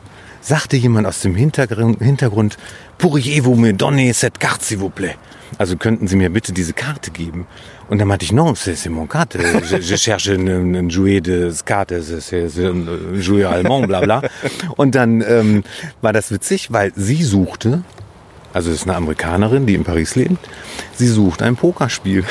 [0.47, 2.57] sagte jemand aus dem Hintergrund, Hintergrund
[2.97, 5.17] Pourriez-vous me donner cette carte, s'il vous plaît?
[5.59, 7.47] Also könnten Sie mir bitte diese Karte geben?
[7.89, 9.37] Und dann meinte ich, non, c'est mon carte.
[9.69, 12.85] Je, je cherche un, un jouet de carte, c'est un
[13.19, 14.21] jouet allemand, bla bla.
[14.77, 15.63] Und dann ähm,
[16.01, 17.83] war das witzig, weil sie suchte,
[18.53, 20.37] also es ist eine Amerikanerin, die in Paris lebt,
[20.95, 22.23] sie sucht ein Pokerspiel.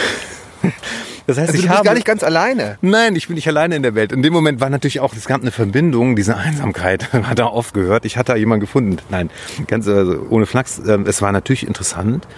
[1.26, 2.78] Das heißt, Also ich du bist habe gar nicht ganz alleine.
[2.82, 4.12] Nein, ich bin nicht alleine in der Welt.
[4.12, 7.74] In dem Moment war natürlich auch, es gab eine Verbindung, diese Einsamkeit hat er oft
[7.74, 8.04] gehört.
[8.04, 8.98] Ich hatte da jemanden gefunden.
[9.10, 9.30] Nein,
[9.66, 10.80] ganz also ohne Flachs.
[10.86, 12.28] Ähm, Es war natürlich interessant,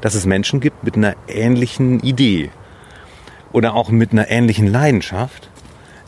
[0.00, 2.50] dass es Menschen gibt mit einer ähnlichen Idee
[3.52, 5.50] oder auch mit einer ähnlichen Leidenschaft,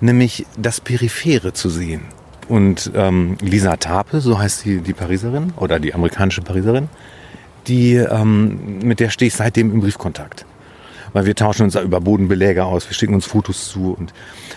[0.00, 2.02] nämlich das Periphere zu sehen.
[2.48, 6.88] Und ähm, Lisa Tape, so heißt die, die Pariserin oder die amerikanische Pariserin,
[7.66, 10.46] die, ähm, mit der stehe ich seitdem im Briefkontakt.
[11.12, 14.12] Weil wir tauschen uns da über Bodenbeläge aus, wir schicken uns Fotos zu und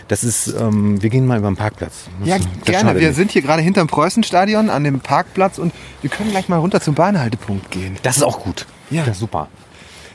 [0.08, 2.06] das ist, ähm, wir gehen mal über den Parkplatz.
[2.20, 3.00] Das, Ja, das gerne.
[3.00, 3.16] Wir nicht.
[3.16, 6.94] sind hier gerade hinterm Preußenstadion an dem Parkplatz und wir können gleich mal runter zum
[6.96, 7.98] Bahnhaltepunkt gehen.
[8.04, 8.66] Das ist auch gut.
[8.90, 9.04] Ja.
[9.06, 9.48] Das ist super.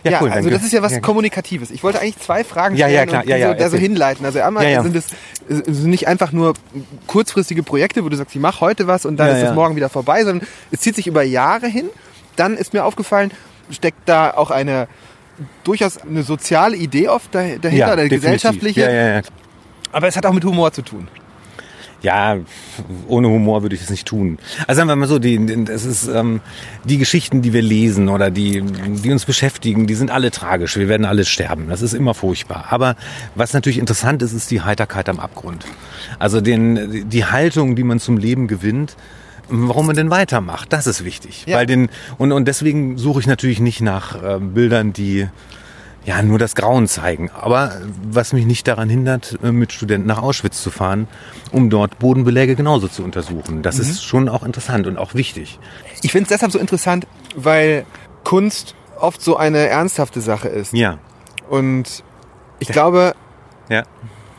[0.05, 1.01] Ja, cool, also das ist ja was ja.
[1.01, 1.70] Kommunikatives.
[1.70, 3.22] Ich wollte eigentlich zwei Fragen Ja, ja, stellen klar.
[3.24, 4.24] und Ja, ja, so, da so hinleiten.
[4.24, 4.83] Also einmal Ja, ja.
[4.83, 5.09] sind es
[5.48, 6.55] sind nicht einfach nur
[7.07, 9.55] kurzfristige Projekte, wo du sagst, ich mache heute was und dann Ja, ist es ja.
[9.55, 11.87] morgen wieder vorbei, sondern es zieht sich über Jahre hin.
[12.37, 13.33] Dann ist mir aufgefallen,
[13.70, 14.87] steckt da auch eine
[15.64, 18.81] durchaus eine soziale Idee oft dah- dahinter, oder eine gesellschaftliche.
[18.83, 19.22] Ja, ja, ja.
[19.92, 21.09] Aber es hat auch mit Humor zu tun.
[22.01, 22.37] Ja,
[23.09, 24.38] ohne Humor würde ich es nicht tun.
[24.68, 26.40] Also sagen wir mal so, die, das ist, ähm,
[26.85, 30.77] die Geschichten, die wir lesen oder die, die uns beschäftigen, die sind alle tragisch.
[30.77, 31.66] Wir werden alle sterben.
[31.68, 32.66] Das ist immer furchtbar.
[32.70, 32.94] Aber
[33.35, 35.64] was natürlich interessant ist, ist die Heiterkeit am Abgrund.
[36.20, 38.94] Also den, die Haltung, die man zum Leben gewinnt,
[39.48, 41.44] warum man denn weitermacht, das ist wichtig.
[41.46, 41.56] Ja.
[41.56, 45.28] Weil den, und, und deswegen suche ich natürlich nicht nach äh, Bildern, die
[46.04, 47.30] ja, nur das Grauen zeigen.
[47.30, 51.06] Aber was mich nicht daran hindert, äh, mit Studenten nach Auschwitz zu fahren,
[51.52, 53.62] um dort Bodenbeläge genauso zu untersuchen.
[53.62, 55.58] Das ist schon auch interessant und auch wichtig.
[56.02, 57.06] Ich finde es deshalb so interessant,
[57.37, 57.84] weil
[58.24, 60.72] Kunst oft so eine ernsthafte Sache ist.
[60.72, 60.98] Ja,
[61.48, 62.02] Und
[62.58, 63.14] ich glaube,
[63.68, 63.82] ja.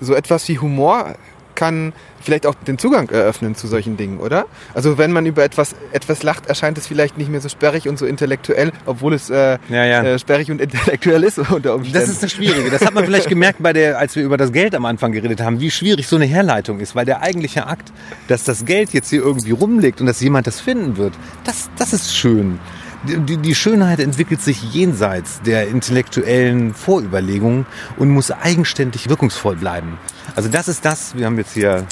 [0.02, 1.16] so etwas wie Humor
[1.56, 4.46] kann vielleicht auch den Zugang eröffnen zu solchen Dingen, oder?
[4.74, 7.98] Also wenn man über etwas, etwas lacht, erscheint es vielleicht nicht mehr so sperrig und
[7.98, 10.04] so intellektuell, obwohl es äh, Ja, ja.
[10.04, 12.00] Äh, sperrig und intellektuell ist unter Umständen.
[12.00, 12.70] Das ist das Schwierige.
[12.70, 15.42] Das hat man vielleicht gemerkt, bei der, als wir über das Geld am Anfang geredet
[15.42, 16.96] haben, wie schwierig so eine Herleitung ist.
[16.96, 17.92] Weil der eigentliche Akt,
[18.28, 21.94] dass das Geld jetzt hier irgendwie rumliegt und dass jemand das finden wird, das, das
[21.94, 22.60] ist schön.
[23.08, 29.98] Die, die, die Schönheit entwickelt sich jenseits der intellektuellen Vorüberlegungen und muss eigenständig wirkungsvoll bleiben.
[30.36, 31.16] Also das ist das.
[31.16, 31.86] Wir haben jetzt hier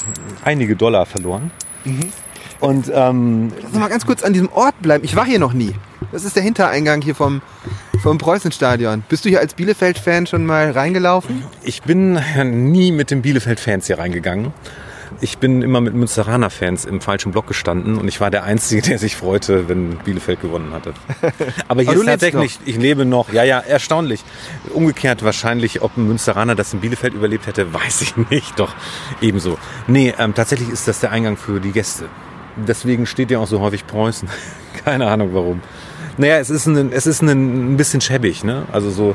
[0.44, 1.50] einige Dollar verloren.
[2.60, 5.04] Und ähm, Lass uns mal ganz kurz an diesem Ort bleiben.
[5.04, 5.74] Ich war hier noch nie.
[6.12, 7.42] Das ist der Hintereingang hier vom,
[8.02, 9.04] vom Preußenstadion.
[9.08, 11.44] Bist du hier als Bielefeld-Fan schon mal reingelaufen?
[11.62, 12.18] Ich bin
[12.70, 14.52] nie mit den Bielefeld-Fans hier reingegangen.
[15.20, 18.98] Ich bin immer mit Münsteraner-Fans im falschen Block gestanden und ich war der Einzige, der
[18.98, 20.94] sich freute, wenn Bielefeld gewonnen hatte.
[21.68, 24.24] Aber hier Aber ist tatsächlich, ich lebe noch, ja, ja, erstaunlich.
[24.72, 28.74] Umgekehrt wahrscheinlich, ob ein Münsteraner das in Bielefeld überlebt hätte, weiß ich nicht, doch
[29.20, 29.58] ebenso.
[29.86, 32.06] Nee, ähm, tatsächlich ist das der Eingang für die Gäste.
[32.56, 34.28] Deswegen steht ja auch so häufig Preußen.
[34.84, 35.60] Keine Ahnung warum.
[36.16, 38.66] Naja, es ist ein, es ist ein, ein bisschen schäbig, ne?
[38.72, 39.14] Also so,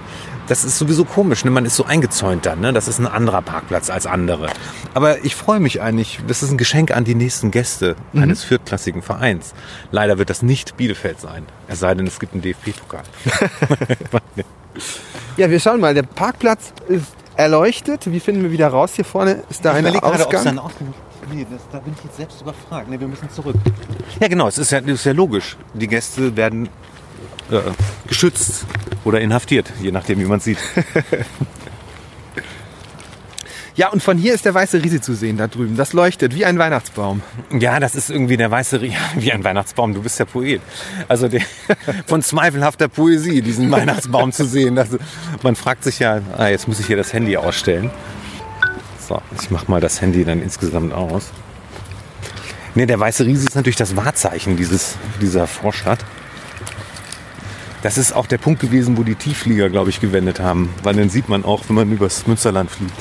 [0.53, 1.49] das ist sowieso komisch, ne?
[1.49, 2.73] Man ist so eingezäunt dann, ne?
[2.73, 4.51] Das ist ein anderer Parkplatz als andere.
[4.93, 9.01] Aber ich freue mich eigentlich, das ist ein Geschenk an die nächsten Gäste eines viertklassigen
[9.01, 9.55] Vereins.
[9.89, 11.47] Leider wird das nicht Bielefeld sein.
[11.67, 13.01] Es sei denn, es gibt einen DFB-Pokal.
[15.37, 15.95] Ja, wir schauen mal.
[15.95, 18.11] Der Parkplatz ist erleuchtet.
[18.11, 18.93] Wie finden wir wieder raus?
[18.95, 20.59] Hier vorne ist da ein Ausgang.
[20.59, 20.93] Ausgang
[21.31, 22.89] Nee, das, da bin ich jetzt selbst überfragt.
[22.89, 23.55] Nee, wir müssen zurück.
[24.19, 25.57] Ja, genau, es ist ja, ist ja logisch.
[25.73, 26.69] Die Gäste werden
[27.53, 27.61] äh,
[28.07, 28.65] geschützt
[29.05, 30.57] oder inhaftiert, je nachdem, wie man sieht.
[33.75, 35.75] Ja, und von hier ist der weiße Riese zu sehen da drüben.
[35.75, 37.23] Das leuchtet wie ein Weihnachtsbaum.
[37.51, 39.95] Ja, das ist irgendwie der weiße Rie- wie ein Weihnachtsbaum.
[39.95, 40.61] Du bist ja Poet.
[41.07, 41.41] Also der,
[42.05, 44.75] von zweifelhafter Poesie, diesen Weihnachtsbaum zu sehen.
[44.75, 44.89] Das,
[45.41, 47.89] man fragt sich ja, ah, jetzt muss ich hier das Handy ausstellen.
[49.09, 51.31] So, ich mach mal das Handy dann insgesamt aus.
[52.75, 56.05] Nee, der weiße Riese ist natürlich das Wahrzeichen dieses, dieser Vorstadt.
[57.83, 60.73] Das ist auch der Punkt gewesen, wo die Tiefflieger, glaube ich, gewendet haben.
[60.83, 62.93] Weil dann sieht man auch, wenn man übers Münsterland fliegt.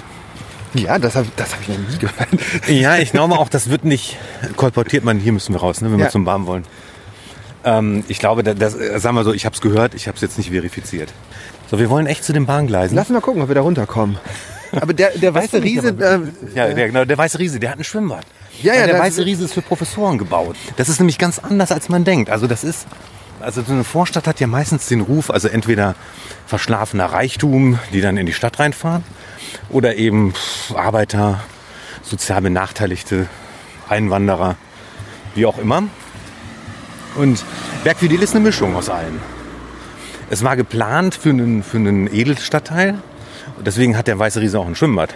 [0.74, 2.28] Ja, das habe das hab ich noch nie gehört.
[2.68, 4.16] Ja, ich glaube auch, das wird nicht
[4.56, 5.04] kolportiert.
[5.04, 6.06] Man, hier müssen wir raus, ne, wenn Ja.
[6.06, 6.64] wir zum Baden wollen.
[7.64, 10.16] Ähm, ich glaube, das, das, äh, sagen wir so, ich habe es gehört, ich habe
[10.16, 11.12] es jetzt nicht verifiziert.
[11.70, 12.96] So, wir wollen echt zu den Bahngleisen.
[12.96, 14.18] Lass mal gucken, ob wir da runterkommen.
[14.72, 17.84] Aber der, der weiße Riese, äh, ja, der, genau, der weiße Riese, der hat ein
[17.84, 18.24] Schwimmbad.
[18.62, 20.56] Ja, ja, der weiße Riese ist für Professoren gebaut.
[20.76, 22.30] Das ist nämlich ganz anders, als man denkt.
[22.30, 22.86] Also das ist,
[23.42, 25.94] also so eine Vorstadt hat ja meistens den Ruf, also entweder
[26.46, 29.04] verschlafener Reichtum, die dann in die Stadt reinfahren,
[29.70, 30.34] oder eben
[30.74, 31.40] Arbeiter,
[32.02, 33.28] sozial benachteiligte
[33.88, 34.56] Einwanderer,
[35.34, 35.84] wie auch immer.
[37.16, 37.44] Und
[37.84, 39.20] Bergvidil ist eine Mischung aus allem.
[40.30, 42.98] Es war geplant für einen, für einen Edelstadtteil.
[43.64, 45.14] Deswegen hat der Weiße Riese auch ein Schwimmbad.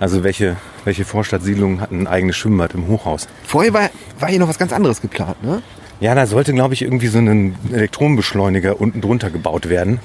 [0.00, 3.28] Also welche, welche Vorstadtsiedlung hat ein eigenes Schwimmbad im Hochhaus?
[3.46, 5.62] vorher war, war hier noch was ganz anderes geplant, ne?
[6.02, 10.00] Ja, da sollte, glaube ich, irgendwie so ein Elektronenbeschleuniger unten drunter gebaut werden.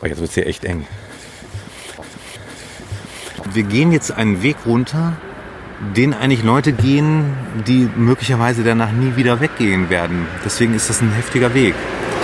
[0.00, 0.86] Oh, jetzt wird es hier echt eng.
[3.52, 5.12] Wir gehen jetzt einen Weg runter,
[5.94, 7.34] den eigentlich Leute gehen,
[7.66, 10.26] die möglicherweise danach nie wieder weggehen werden.
[10.42, 11.74] Deswegen ist das ein heftiger Weg.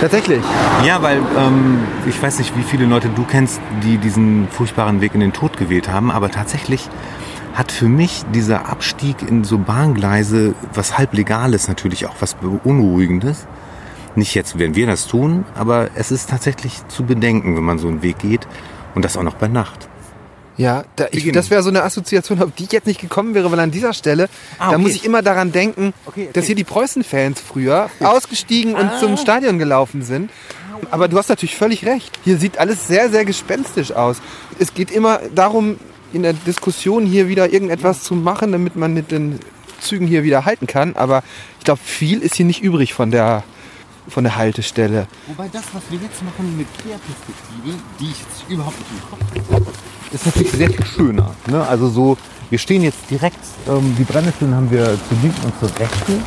[0.01, 0.41] Tatsächlich.
[0.83, 5.13] Ja, weil ähm, ich weiß nicht, wie viele Leute du kennst, die diesen furchtbaren Weg
[5.13, 6.89] in den Tod gewählt haben, aber tatsächlich
[7.57, 13.47] hat für mich dieser Abstieg in so Bahngleise was halblegales natürlich auch was beunruhigendes.
[14.15, 17.87] Nicht jetzt, wenn wir das tun, aber es ist tatsächlich zu bedenken, wenn man so
[17.87, 18.47] einen Weg geht.
[18.95, 19.87] Und das auch noch bei Nacht.
[20.55, 23.51] Ja, da, ich, das wäre so eine Assoziation, auf die ich jetzt nicht gekommen wäre,
[23.51, 24.77] weil an dieser Stelle, Ah, da okay.
[24.79, 26.29] muss ich immer daran denken, Okay, okay.
[26.33, 28.99] dass hier die Preußen-Fans früher ausgestiegen und Ah.
[28.99, 30.31] zum Stadion gelaufen sind.
[30.89, 32.17] Aber du hast natürlich völlig recht.
[32.23, 34.17] Hier sieht alles sehr, sehr gespenstisch aus.
[34.57, 35.77] Es geht immer darum,
[36.13, 39.39] in der Diskussion hier wieder irgendetwas zu machen, damit man mit den
[39.79, 40.95] Zügen hier wieder halten kann.
[40.95, 41.23] Aber
[41.59, 43.43] ich glaube, viel ist hier nicht übrig von der,
[44.07, 45.07] von der Haltestelle.
[45.27, 49.51] Wobei das, was wir jetzt machen mit Querperspektive, die ich jetzt überhaupt nicht im Kopf
[49.51, 49.65] habe,
[50.11, 51.35] ist natürlich sehr viel schöner.
[51.47, 51.65] Ne?
[51.67, 52.17] Also so,
[52.49, 56.23] wir stehen jetzt direkt, ähm, die Brennnesseln haben wir zur linken und zur rechten.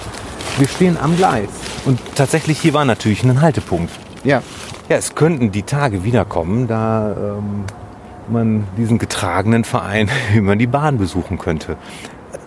[0.59, 1.49] Wir stehen am Gleis.
[1.87, 3.93] Und tatsächlich hier war natürlich ein Haltepunkt.
[4.25, 4.43] Ja.
[4.89, 7.65] Ja, es könnten die Tage wiederkommen, da ähm,
[8.31, 11.77] man diesen getragenen Verein über die Bahn besuchen könnte.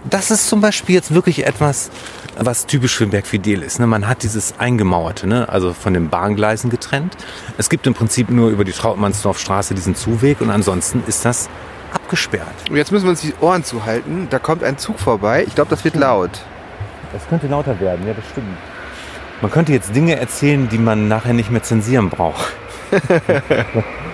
[0.09, 1.89] Das ist zum Beispiel jetzt wirklich etwas,
[2.37, 3.79] was typisch für Bergfidel ist.
[3.79, 3.87] Ne?
[3.87, 5.47] Man hat dieses Eingemauerte, ne?
[5.47, 7.15] also von den Bahngleisen getrennt.
[7.57, 11.49] Es gibt im Prinzip nur über die Trautmannsdorfstraße diesen Zuweg und ansonsten ist das
[11.93, 12.69] abgesperrt.
[12.69, 14.27] Und jetzt müssen wir uns die Ohren zuhalten.
[14.29, 15.45] Da kommt ein Zug vorbei.
[15.47, 16.31] Ich glaube, das wird laut.
[17.13, 18.47] Das könnte lauter werden, ja, das stimmt.
[19.41, 22.53] Man könnte jetzt Dinge erzählen, die man nachher nicht mehr zensieren braucht.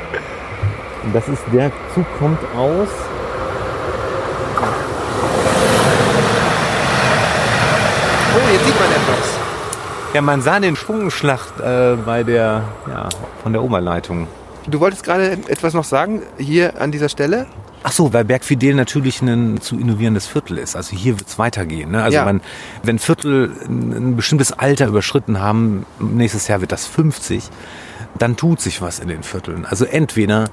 [1.09, 2.87] Und das ist, der Zug kommt aus.
[8.35, 9.39] Oh, jetzt sieht man etwas.
[10.13, 13.09] Ja, man sah den Schwungenschlag äh, bei der, ja,
[13.41, 14.27] von der Oberleitung.
[14.67, 17.47] Du wolltest gerade etwas noch sagen, hier an dieser Stelle?
[17.81, 20.75] Ach so, weil Bergfidel natürlich ein zu innovierendes Viertel ist.
[20.75, 21.89] Also hier wird es weitergehen.
[21.89, 22.03] Ne?
[22.03, 22.25] Also Ja.
[22.25, 22.41] man,
[22.83, 27.49] wenn Viertel ein ein bestimmtes Alter überschritten haben, nächstes Jahr wird das 50,
[28.19, 29.65] dann tut sich was in den Vierteln.
[29.65, 30.49] Also entweder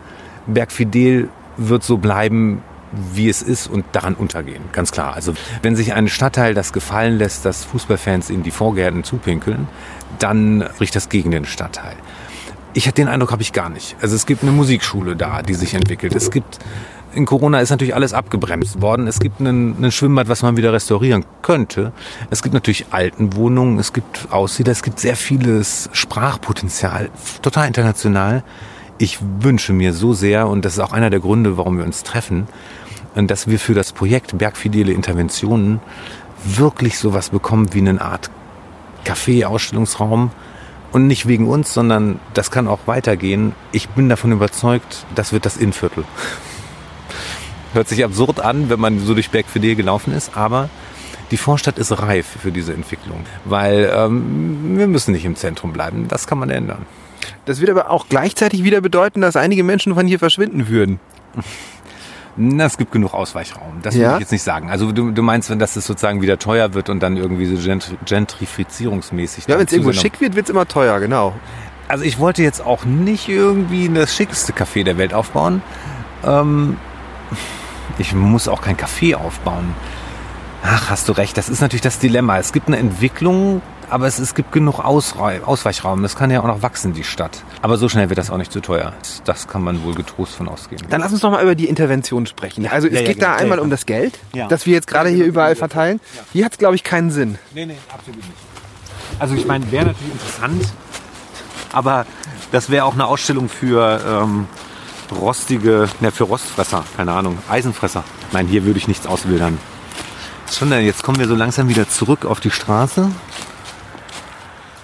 [0.47, 2.63] Bergfidel wird so bleiben,
[3.13, 5.15] wie es ist und daran untergehen, ganz klar.
[5.15, 9.69] Also wenn sich ein Stadtteil das gefallen lässt, dass Fußballfans in die Vorgärten zupinkeln,
[10.19, 11.97] dann spricht das gegen den Stadtteil.
[12.75, 13.97] Ich hatte den Eindruck, habe ich gar nicht.
[14.01, 16.15] Also es gibt eine Musikschule da, die sich entwickelt.
[16.15, 16.59] Es gibt
[17.17, 19.07] in Corona ist natürlich alles abgebremst worden.
[19.07, 21.93] Es gibt ein Schwimmbad, was man wieder restaurieren könnte.
[22.29, 27.09] Es gibt natürlich Altenwohnungen, es gibt Aussiedler, es gibt sehr vieles Sprachpotenzial,
[27.41, 28.45] total international.
[28.99, 32.03] Ich wünsche mir so sehr, und das ist auch einer der Gründe, warum wir uns
[32.03, 32.49] treffen,
[33.15, 35.81] dass wir für das Projekt Bergfidele Interventionen
[36.45, 38.31] wirklich sowas bekommen wie eine Art
[39.05, 40.31] Café-Ausstellungsraum.
[40.93, 43.55] Und nicht wegen uns, sondern das kann auch weitergehen.
[43.73, 46.05] Ich bin davon überzeugt, das wird das Innviertel.
[47.75, 50.71] Hört sich absurd an, wenn man so durch Bergfidel gelaufen ist, aber
[51.33, 53.27] die Vorstadt ist reif für diese Entwicklung.
[53.45, 56.09] Weil ähm, wir müssen nicht im Zentrum bleiben.
[56.09, 56.87] Das kann man ändern.
[57.47, 61.01] Das wird aber auch gleichzeitig wieder bedeuten, dass einige Menschen von hier verschwinden würden.
[62.37, 63.79] Na, es gibt genug Ausweichraum.
[63.83, 64.15] Das will Ja?
[64.15, 64.69] ich jetzt nicht sagen.
[64.69, 67.97] Also du, du meinst, wenn das sozusagen wieder teuer wird und dann irgendwie so gentri
[68.05, 69.47] gentrifizierungsmäßig.
[69.47, 71.35] Ja, wenn es irgendwo schick wird, wird es immer teuer, genau.
[71.89, 75.63] Also ich wollte jetzt auch nicht irgendwie das schickste Café der Welt aufbauen.
[76.25, 76.77] Ähm,
[77.97, 79.75] ich muss auch kein Café aufbauen.
[80.63, 81.39] Ach, hast du recht.
[81.39, 82.39] Das ist natürlich das Dilemma.
[82.39, 86.03] Es gibt eine Entwicklung, aber es, es gibt genug Ausrei Ausweichraum.
[86.03, 87.43] Das kann ja auch noch wachsen, die Stadt.
[87.63, 88.93] Aber so schnell wird das auch nicht zu teuer.
[89.25, 90.83] Das kann man wohl getrost von ausgehen.
[90.91, 92.67] Dann lass uns doch mal über die Intervention sprechen.
[92.67, 93.43] Also es Ja, ja, geht da genau.
[93.43, 93.75] einmal Ja, um ja.
[93.75, 94.49] das Geld, Ja.
[94.49, 96.01] das wir jetzt gerade hier überall verteilen.
[96.33, 97.39] Hier hat es, glaube ich, keinen Sinn.
[97.55, 98.31] Nee, nee, absolut nicht.
[99.19, 100.65] Also ich meine, wäre natürlich interessant,
[101.73, 102.07] aber
[102.53, 104.47] das wäre auch eine Ausstellung für ähm,
[105.19, 108.05] rostige, ne, für Rostfresser, keine Ahnung, Eisenfresser.
[108.33, 109.59] Nein, hier würde ich nichts auswildern.
[110.53, 113.11] Schon, dann, jetzt kommen wir so langsam wieder zurück auf die Straße.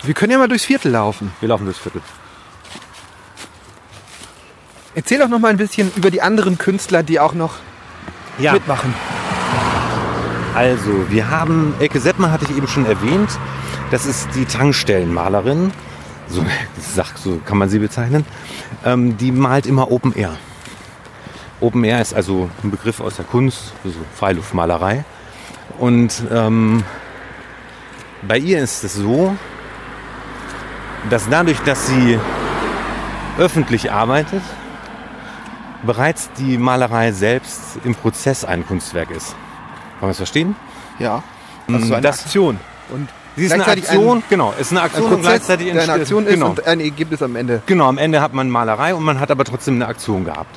[0.04, 1.32] Wir können ja mal durchs Viertel laufen.
[1.40, 2.00] Wir laufen durchs Viertel.
[4.94, 7.54] Erzähl doch noch mal ein bisschen über die anderen Künstler, die auch noch
[8.38, 8.92] Ja, mitmachen.
[10.54, 13.30] also wir haben, Elke Seppmann hatte ich eben schon erwähnt.
[13.90, 15.70] Das ist die Tankstellenmalerin.
[16.28, 16.44] So,
[16.94, 18.24] sag, so kann man sie bezeichnen.
[18.84, 20.36] Ähm, die malt immer Open Air.
[21.60, 25.04] Open Air ist also ein Begriff aus der Kunst, also Freiluftmalerei.
[25.78, 26.82] Und ähm,
[28.26, 29.36] bei ihr ist es so,
[31.10, 32.18] dass dadurch, dass sie
[33.38, 34.42] öffentlich arbeitet,
[35.84, 39.30] bereits die Malerei selbst im Prozess ein Kunstwerk ist.
[39.30, 40.54] Kann man das verstehen?
[40.98, 41.22] Ja.
[41.68, 42.58] Also so eine Das- Aktion.
[42.90, 45.72] Und Sie ist eine Aktion, ein- genau, ist eine ein Aktion und Prozess, gleichzeitig der
[45.74, 46.46] eine entsteht- Aktion ist genau.
[46.50, 47.62] und ein Ergebnis am Ende.
[47.64, 50.54] Genau, am Ende hat man Malerei und man hat aber trotzdem eine Aktion gehabt.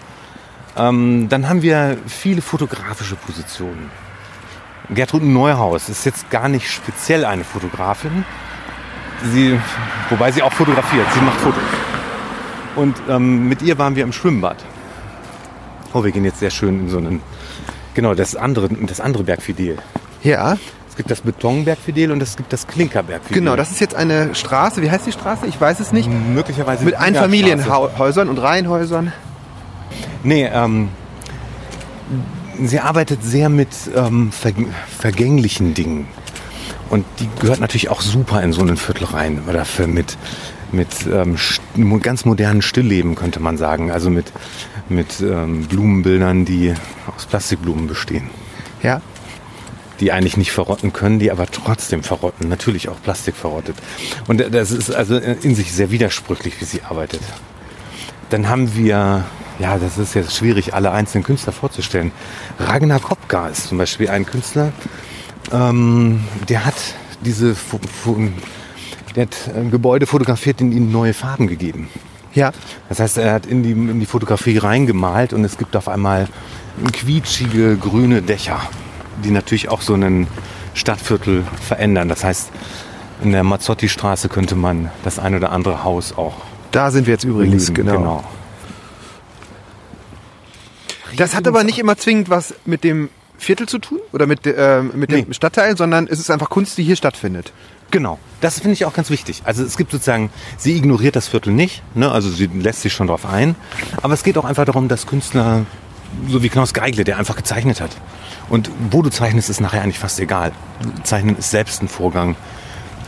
[0.76, 3.90] Ähm, dann haben wir viele fotografische Positionen.
[4.90, 8.26] Gertrud Neuhaus ist jetzt gar nicht speziell eine Fotografin.
[9.32, 9.60] Sie,
[10.10, 11.64] wobei sie auch fotografiert, sie macht Fotos.
[12.76, 14.58] Und ähm, mit ihr waren wir im Schwimmbad.
[15.94, 17.22] Oh, wir gehen jetzt sehr schön in so einen,
[17.94, 19.78] genau, das andere, das andere Bergfidel.
[20.24, 20.58] Ja,
[20.90, 23.38] Es gibt das Betonbergfidel und es gibt das Klinkerbergfidel.
[23.42, 23.56] genau.
[23.56, 24.82] Das ist jetzt eine Straße.
[24.82, 25.46] Wie heißt die Straße?
[25.46, 26.10] Ich weiß es nicht.
[26.10, 26.96] möglicherweise Mit.
[26.96, 29.12] Einfamilienhäusern und Reihenhäusern.
[30.24, 30.90] Nee, ähm,
[32.62, 34.52] sie arbeitet sehr mit ähm, ver
[35.00, 36.08] vergänglichen Dingen.
[36.90, 39.42] Und die gehört natürlich auch super in so ein Viertel rein.
[39.50, 40.18] Oder für mit,
[40.72, 41.38] mit ähm,
[42.02, 43.92] ganz modernen Stillleben, könnte man sagen.
[43.92, 44.32] Also mit,
[44.90, 46.74] mit ähm, Blumenbildern, die
[47.16, 48.30] aus Plastikblumen bestehen.
[48.84, 49.02] Ja.
[50.00, 52.50] Die eigentlich nicht verrotten können, die aber trotzdem verrotten.
[52.50, 53.78] Natürlich auch Plastik verrottet.
[54.28, 57.22] Und das ist also in sich sehr widersprüchlich, wie sie arbeitet.
[58.30, 59.24] Dann haben wir,
[59.60, 62.12] ja, das ist jetzt schwierig, alle einzelnen Künstler vorzustellen.
[62.60, 64.74] Ragnar Kopka ist zum Beispiel ein Künstler,
[65.52, 66.76] ähm, der hat
[67.22, 67.56] diese
[69.16, 71.88] der hat ein Gebäude fotografiert und ihnen neue Farben gegeben.
[72.34, 72.52] Ja.
[72.90, 76.28] Das heißt, er hat in die, in die Fotografie reingemalt und es gibt auf einmal
[76.92, 78.60] quietschige grüne Dächer,
[79.24, 80.28] die natürlich auch so ein
[80.74, 82.10] Stadtviertel verändern.
[82.10, 82.50] Das heißt,
[83.24, 86.36] in der Mazzotti-Straße könnte man das ein oder andere Haus auch
[86.72, 87.98] Da sind wir jetzt übrigens, beleben.
[87.98, 88.24] genau.
[91.16, 94.82] Das hat aber nicht immer zwingend was mit dem Viertel zu tun oder mit, äh,
[94.82, 95.34] mit dem Nee.
[95.34, 97.52] Stadtteil, sondern es ist einfach Kunst, die hier stattfindet.
[97.92, 99.44] Genau, das finde ich auch ganz wichtig.
[99.46, 102.12] Also es gibt sozusagen, sie ignoriert das Viertel nicht, ne?
[102.12, 103.56] also sie lässt sich schon drauf ein,
[104.02, 105.66] aber es geht auch einfach darum, dass Künstler,
[106.28, 107.92] so wie Knaus Geigle, der einfach gezeichnet hat.
[108.50, 110.52] Und wo du zeichnest, ist nachher eigentlich fast egal.
[111.04, 112.36] Zeichnen ist selbst ein Vorgang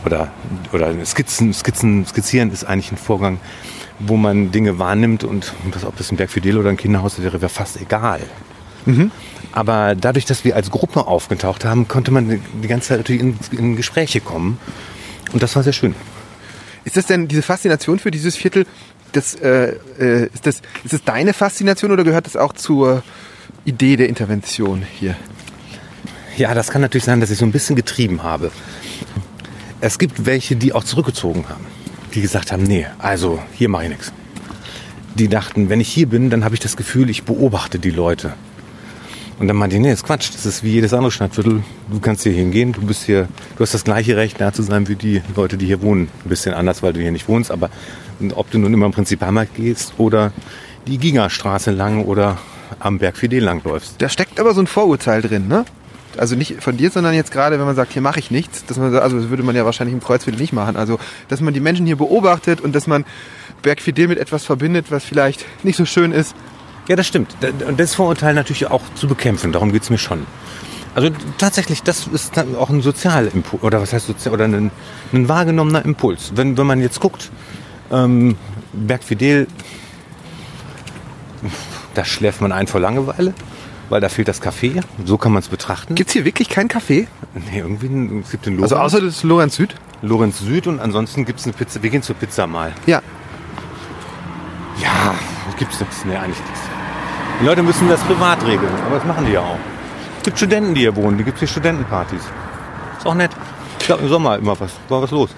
[0.04, 0.30] oder,
[0.72, 3.40] oder Skizzen, Skizzen, Skizzieren ist eigentlich ein Vorgang,
[3.98, 7.40] wo man Dinge wahrnimmt und das, ob das ein Berg Fidel oder ein Kinderhaus wäre,
[7.40, 8.20] wäre fast egal.
[9.58, 13.36] Aber dadurch, dass wir als Gruppe aufgetaucht haben, konnte man die ganze Zeit natürlich in,
[13.50, 14.60] in Gespräche kommen.
[15.32, 15.96] Und das war sehr schön.
[16.84, 18.66] Ist das denn diese Faszination für dieses Viertel,
[19.10, 23.02] das, äh, äh, ist, das, ist das deine Faszination oder gehört das auch zur
[23.64, 25.16] Idee der Intervention hier?
[26.36, 28.52] Ja, das kann natürlich sein, dass ich so ein bisschen getrieben habe.
[29.80, 31.66] Es gibt welche, die auch zurückgezogen haben.
[32.14, 34.12] Die gesagt haben, nee, also hier mache ich nichts.
[35.16, 38.34] Die dachten, wenn ich hier bin, dann habe ich das Gefühl, ich beobachte die Leute.
[39.38, 40.30] Und dann meinte ich, nee, das ist Quatsch.
[40.32, 41.62] Das ist wie jedes andere Stadtviertel.
[41.90, 44.88] Du kannst hier hingehen, du bist hier, du hast das gleiche Recht, da zu sein
[44.88, 46.08] wie die Leute, die hier wohnen.
[46.24, 47.70] Ein bisschen anders, weil du hier nicht wohnst, aber
[48.34, 50.32] ob du nun immer im Prinzipalmarkt gehst oder
[50.86, 52.38] die Gigastraße lang oder
[52.80, 53.94] am Berg Fidel lang läufst.
[53.98, 55.64] Da steckt aber so ein Vorurteil drin, ne?
[56.16, 58.76] Also nicht von dir, sondern jetzt gerade, wenn man sagt, hier mache ich nichts, dass
[58.76, 60.76] man, also das würde man ja wahrscheinlich im Kreuzviertel nicht machen.
[60.76, 60.98] Also,
[61.28, 63.04] dass man die Menschen hier beobachtet und dass man
[63.62, 66.34] Berg Fidel mit etwas verbindet, was vielleicht nicht so schön ist.
[66.88, 67.36] Ja, das stimmt.
[67.66, 69.52] Und das Vorurteil natürlich auch zu bekämpfen.
[69.52, 70.26] Darum geht's mir schon.
[70.94, 74.70] Also tatsächlich, das ist dann auch ein Sozialimpuls, oder was heißt sozial, oder ein,
[75.12, 76.32] ein wahrgenommener Impuls.
[76.34, 77.30] Wenn, wenn man jetzt guckt,
[77.92, 78.36] ähm,
[78.72, 79.46] Berg Fidel,
[81.94, 83.34] da schläft man ein vor Langeweile,
[83.90, 84.82] weil da fehlt das Café.
[85.04, 85.94] So kann man es betrachten.
[85.94, 87.06] Gibt's hier wirklich kein Café?
[87.34, 89.74] nee, irgendwie, es gibt den Also Lorenz, außer das Lorenz Süd?
[90.00, 91.82] Lorenz Süd und ansonsten gibt's eine Pizza.
[91.82, 92.72] Wir gehen zur Pizza mal.
[92.86, 93.02] Ja.
[94.82, 95.14] Ja,
[95.58, 96.04] gibt's nichts.
[96.04, 96.77] Nee, eigentlich nichts.
[97.40, 99.58] Die Leute müssen das privat regeln, aber das machen die ja auch.
[100.18, 102.22] Es gibt Studenten, die hier wohnen, die gibt hier Studentenpartys.
[102.98, 103.30] Ist auch nett.
[103.78, 105.30] Ich glaube im Sommer immer was, war was los.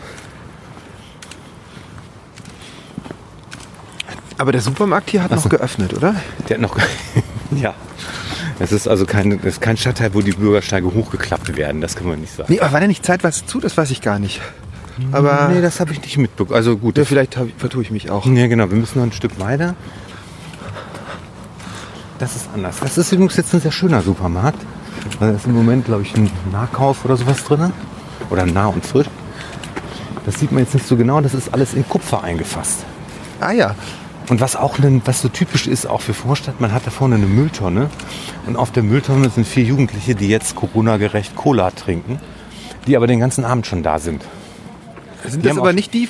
[4.38, 6.14] Aber der Supermarkt hier hat noch geöffnet, oder?
[6.48, 6.78] Der hat noch.
[7.50, 7.74] ja.
[8.58, 12.06] Es ist also kein, es ist kein Stadtteil, wo die Bürgersteige hochgeklappt werden, das kann
[12.06, 12.50] man nicht sagen.
[12.50, 13.60] Nee, aber war der nicht zeitweise zu?
[13.60, 14.40] Das weiß ich gar nicht.
[15.12, 16.56] Aber nee das habe ich nicht mitbekommen.
[16.56, 18.26] Also gut, ja, vielleicht hab, vertue ich mich auch.
[18.26, 18.70] Ja, genau.
[18.70, 19.74] Wir müssen noch ein Stück weiter.
[22.20, 22.76] Das ist anders.
[22.80, 24.60] Das ist übrigens jetzt ein sehr schöner Supermarkt.
[25.18, 27.72] Da ist im Moment, glaube ich, ein Nahkauf oder sowas drin.
[28.28, 29.06] Oder nah und frisch.
[30.26, 31.22] Das sieht man jetzt nicht so genau.
[31.22, 32.84] Das ist alles in Kupfer eingefasst.
[33.40, 33.74] Ah ja.
[34.28, 37.26] Und was auch was so typisch ist, auch für Vorstadt, man hat da vorne eine
[37.26, 37.88] Mülltonne.
[38.46, 42.20] Und auf der Mülltonne sind vier Jugendliche, die jetzt Corona-gerecht Cola trinken.
[42.86, 44.22] Die aber den ganzen Abend schon da sind.
[45.26, 46.08] Sind Die das aber nicht die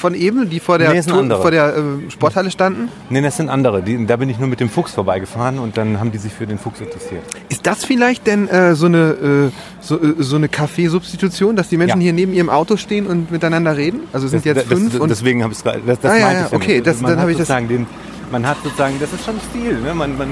[0.00, 2.88] von eben, die vor der, Nee, vor der äh, Sporthalle standen?
[3.10, 3.82] Nee, das sind andere.
[3.82, 6.46] Die, da bin ich nur mit dem Fuchs vorbeigefahren und dann haben die sich für
[6.46, 7.22] den Fuchs interessiert.
[7.50, 11.76] Ist das vielleicht denn äh, so eine, äh, so, äh, so eine Kaffeesubstitution, dass die
[11.76, 12.04] Menschen Ja.
[12.04, 14.00] hier neben ihrem Auto stehen und miteinander reden?
[14.12, 15.80] Also es sind Das- jetzt das, fünf das, und deswegen habe ich es gerade.
[15.86, 17.86] Das, das Ah, ja, ja, okay, das- man dann hat hab ich das- den,
[18.32, 19.80] Man hat sozusagen, das ist schon Stil.
[19.80, 19.92] Ne?
[19.92, 20.28] Man, man,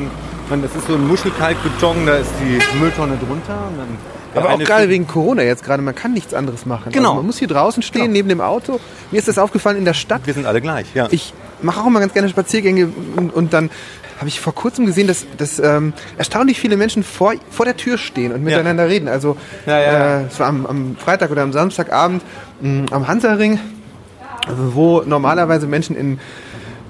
[0.49, 3.59] man, das ist so ein Muschelkalkbeton, da ist die Mülltonne drunter.
[3.69, 3.89] Und dann
[4.35, 6.93] Aber auch gerade wegen Corona jetzt gerade, man kann nichts anderes machen.
[6.93, 7.11] Genau.
[7.11, 8.13] Also man muss hier draußen stehen, Genau.
[8.13, 8.79] neben dem Auto.
[9.11, 10.23] Mir ist das aufgefallen in der Stadt.
[10.27, 11.09] Wir sind alle gleich, ja.
[11.11, 13.71] Ich mache auch immer ganz gerne Spaziergänge und, und dann
[14.19, 17.99] habe ich vor kurzem gesehen, dass, dass ähm, erstaunlich viele Menschen vor, vor der Tür
[17.99, 19.07] stehen und miteinander reden.
[19.09, 20.21] Also Ja, ja, ja.
[20.21, 22.23] Äh, es war am, am Freitag oder am Samstagabend
[22.61, 23.61] mh, am Hansaring,
[24.49, 26.19] wo normalerweise Menschen in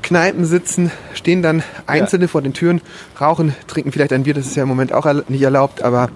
[0.03, 2.80] Kneipen sitzen, stehen dann Einzelne vor den Türen,
[3.20, 6.09] rauchen, trinken vielleicht ein Bier, das ist ja im Moment auch nicht erlaubt, aber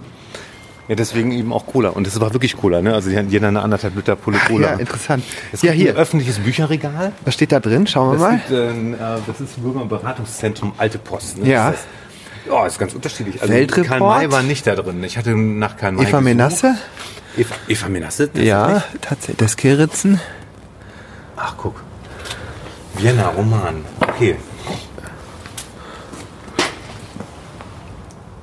[0.92, 1.88] Ja, deswegen eben auch Cola.
[1.88, 2.92] Und das war wirklich Cola, ne?
[2.92, 4.72] Also die hatten jeder eine anderthalb Liter Pulle Cola.
[4.72, 5.24] Ja, interessant.
[5.50, 5.96] Es Ja, gibt ein hier.
[5.96, 7.12] öffentliches Bücherregal.
[7.24, 7.86] Was steht da drin?
[7.86, 8.36] Schauen wir Das, mal.
[8.36, 8.50] gibt,
[9.00, 11.38] äh, äh, das ist Bürgerberatungszentrum Alte Post.
[11.38, 11.48] Ne?
[11.48, 11.70] Ja.
[11.70, 11.86] Das ist,
[12.44, 12.52] das.
[12.52, 13.40] ja, ist ganz unterschiedlich.
[13.40, 13.88] Also Weltreport?
[13.88, 15.02] Karl May war nicht da drin.
[15.02, 16.24] Ich hatte nach Karl May Eva gesucht.
[16.24, 16.76] Menasse?
[17.38, 18.28] Eva, Eva Menasse?
[18.34, 19.38] Ja, tatsächlich.
[19.38, 20.20] Das Kiritzen.
[21.38, 21.82] Ach, guck.
[22.98, 23.76] Vienna, Roman.
[23.98, 24.36] Okay.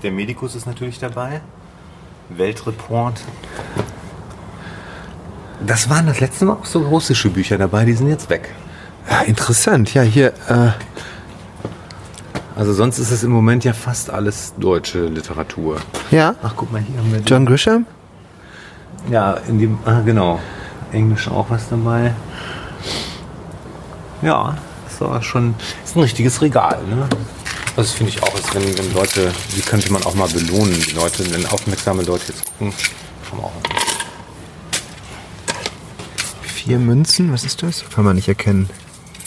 [0.01, 1.41] Der Medikus ist natürlich dabei.
[2.29, 3.21] Weltreport.
[5.65, 8.53] Das waren das letzte Mal auch so russische Bücher dabei, die sind jetzt weg.
[9.09, 9.93] Ja, interessant.
[9.93, 10.27] Ja, hier.
[10.47, 10.69] Äh,
[12.55, 15.77] Also sonst ist es im Moment ja fast alles deutsche Literatur.
[16.11, 17.85] ja, Ach, guck mal, hier haben wir John Grisham.
[19.09, 20.39] Ja, in dem, ah, genau.
[20.91, 22.13] Englisch auch was dabei.
[24.21, 24.57] Ja,
[24.89, 25.55] ist aber schon,
[25.85, 27.07] ist ein richtiges Regal, ne?
[27.79, 30.91] Das finde ich auch, ist, wenn, wenn Leute, die könnte man auch mal belohnen, die
[30.91, 32.73] Leute, wenn aufmerksame Leute jetzt gucken,
[33.31, 33.51] man auch.
[36.41, 37.31] Vier Münzen.
[37.31, 37.89] Was ist das?
[37.89, 38.69] Kann man nicht erkennen.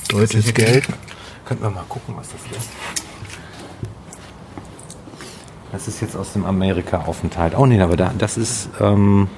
[0.08, 0.84] Deutsches Geld.
[1.46, 2.68] Könnten wir mal gucken, was das ist.
[5.72, 7.54] Das ist jetzt aus dem Amerika-Aufenthalt.
[7.56, 9.28] Oh nee, aber da, das ist, ähm,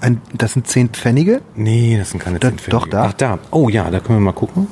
[0.00, 1.42] Ein, das sind zehn Pfennige.
[1.56, 2.70] Nee, das sind keine Da- 10 Pfennige.
[2.70, 3.06] doch, da.
[3.06, 3.38] Ach, da.
[3.50, 4.68] Oh ja, da können wir mal gucken.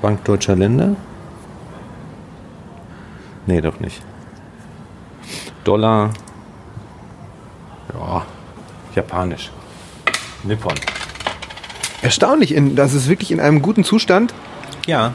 [0.00, 0.96] Bank Deutscher Länder.
[3.50, 4.00] Nee, doch nicht.
[5.64, 6.10] Dollar.
[7.92, 8.24] Ja,
[8.94, 9.50] japanisch.
[10.44, 10.74] Nippon.
[12.00, 12.54] Erstaunlich.
[12.54, 14.32] In, das ist wirklich in einem guten Zustand.
[14.86, 15.14] Ja.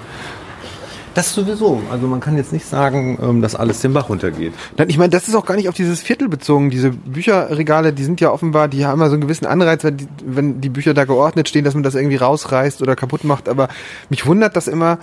[1.14, 1.82] Das sowieso.
[1.90, 4.52] Also man kann jetzt nicht sagen, ähm, dass alles den Bach runtergeht.
[4.76, 6.70] Nein, Ich meine, das ist auch gar nicht auf dieses Viertel bezogen.
[6.70, 10.08] Diese Bücherregale, die sind ja offenbar, die haben ja so einen gewissen Anreiz, wenn die,
[10.26, 13.48] wenn die Bücher da geordnet stehen, dass man das irgendwie rausreißt oder kaputt macht.
[13.48, 13.70] Aber
[14.10, 15.00] mich wundert das immer,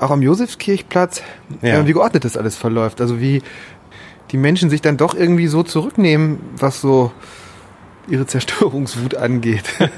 [0.00, 1.22] auch am Josefskirchplatz,
[1.62, 1.80] Ja.
[1.80, 3.00] äh, wie geordnet das alles verläuft.
[3.00, 3.42] Also wie
[4.30, 7.10] die Menschen sich dann doch irgendwie so zurücknehmen, was so
[8.08, 9.64] ihre Zerstörungswut angeht.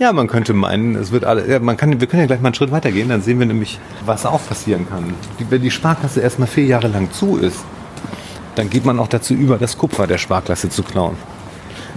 [0.00, 1.48] Ja, man könnte meinen, es wird alle.
[1.48, 3.78] Ja, man kann, wir können ja gleich mal einen Schritt weitergehen, dann sehen wir nämlich,
[4.04, 5.14] was auch passieren kann.
[5.38, 7.58] Die, wenn die Sparkasse erstmal vier Jahre lang zu ist,
[8.56, 11.16] dann geht man auch dazu über, das Kupfer der Sparkasse zu klauen.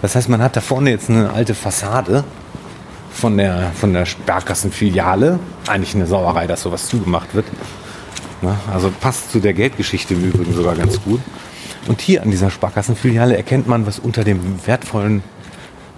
[0.03, 2.24] Das heißt, man hat da vorne jetzt eine alte Fassade
[3.11, 5.39] von der, von der Sparkassenfiliale.
[5.67, 7.45] Eigentlich eine Sauerei, dass sowas zugemacht wird.
[8.41, 8.55] Ne?
[8.71, 11.21] Also passt zu der Geldgeschichte im Übrigen sogar ganz gut.
[11.87, 15.23] Und hier an dieser Sparkassenfiliale erkennt man, was unter dem wertvollen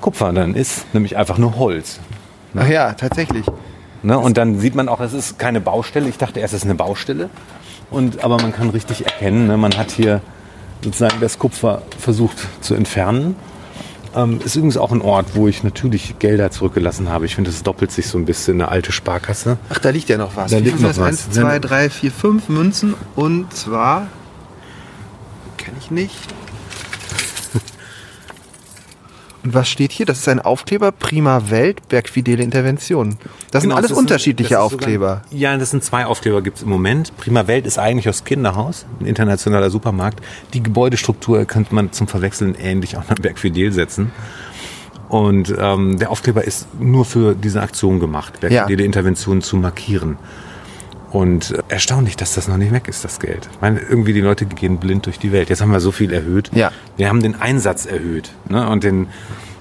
[0.02, 2.00] Kupfer dann ist, nämlich einfach nur Holz.
[2.56, 3.46] Ach ja, tatsächlich.
[4.02, 4.18] Ne?
[4.18, 6.08] Und dann sieht man auch, es ist keine Baustelle.
[6.08, 7.30] Ich dachte erst, es ist eine Baustelle.
[7.92, 9.58] Und, aber man kann richtig erkennen, ne?
[9.58, 10.22] man hat hier
[10.84, 13.36] sozusagen das Kupfer versucht zu entfernen.
[14.16, 17.26] Ähm, ist übrigens auch ein Ort, wo ich natürlich Gelder zurückgelassen habe.
[17.26, 19.58] Ich finde, es doppelt sich so ein bisschen eine alte Sparkasse.
[19.70, 20.52] Ach, da liegt ja noch was.
[20.52, 21.00] Da liegt noch das?
[21.00, 21.08] was.
[21.08, 24.08] Eins, zwei, drei, vier, fünf Münzen und zwar
[25.58, 26.34] kenne ich nicht.
[29.50, 30.06] Und was steht hier?
[30.06, 33.18] Das ist ein Aufkleber Prima Welt, Bergfidele Intervention.
[33.50, 35.24] Das sind Genau, alles das unterschiedliche ist Aufkleber.
[35.24, 37.18] Sogar, ja, das sind zwei Aufkleber gibt es im Moment.
[37.18, 40.24] Prima Welt ist eigentlich aus Kinderhaus, ein internationaler Supermarkt.
[40.54, 44.12] Die Gebäudestruktur könnte man zum Verwechseln ähnlich auch nach Bergfidel setzen.
[45.08, 50.20] Und ähm, der Aufkleber ist nur für diese Aktion gemacht, Bergfidele Intervention zu markieren.
[51.12, 53.50] Und erstaunlich, dass das noch nicht weg ist, das Geld.
[53.52, 55.50] Ich meine, irgendwie die Leute gehen blind durch die Welt.
[55.50, 56.52] Jetzt haben wir so viel erhöht.
[56.54, 56.72] Ja.
[56.98, 58.32] Wir haben den Einsatz erhöht.
[58.48, 58.68] Ne?
[58.70, 59.08] Und den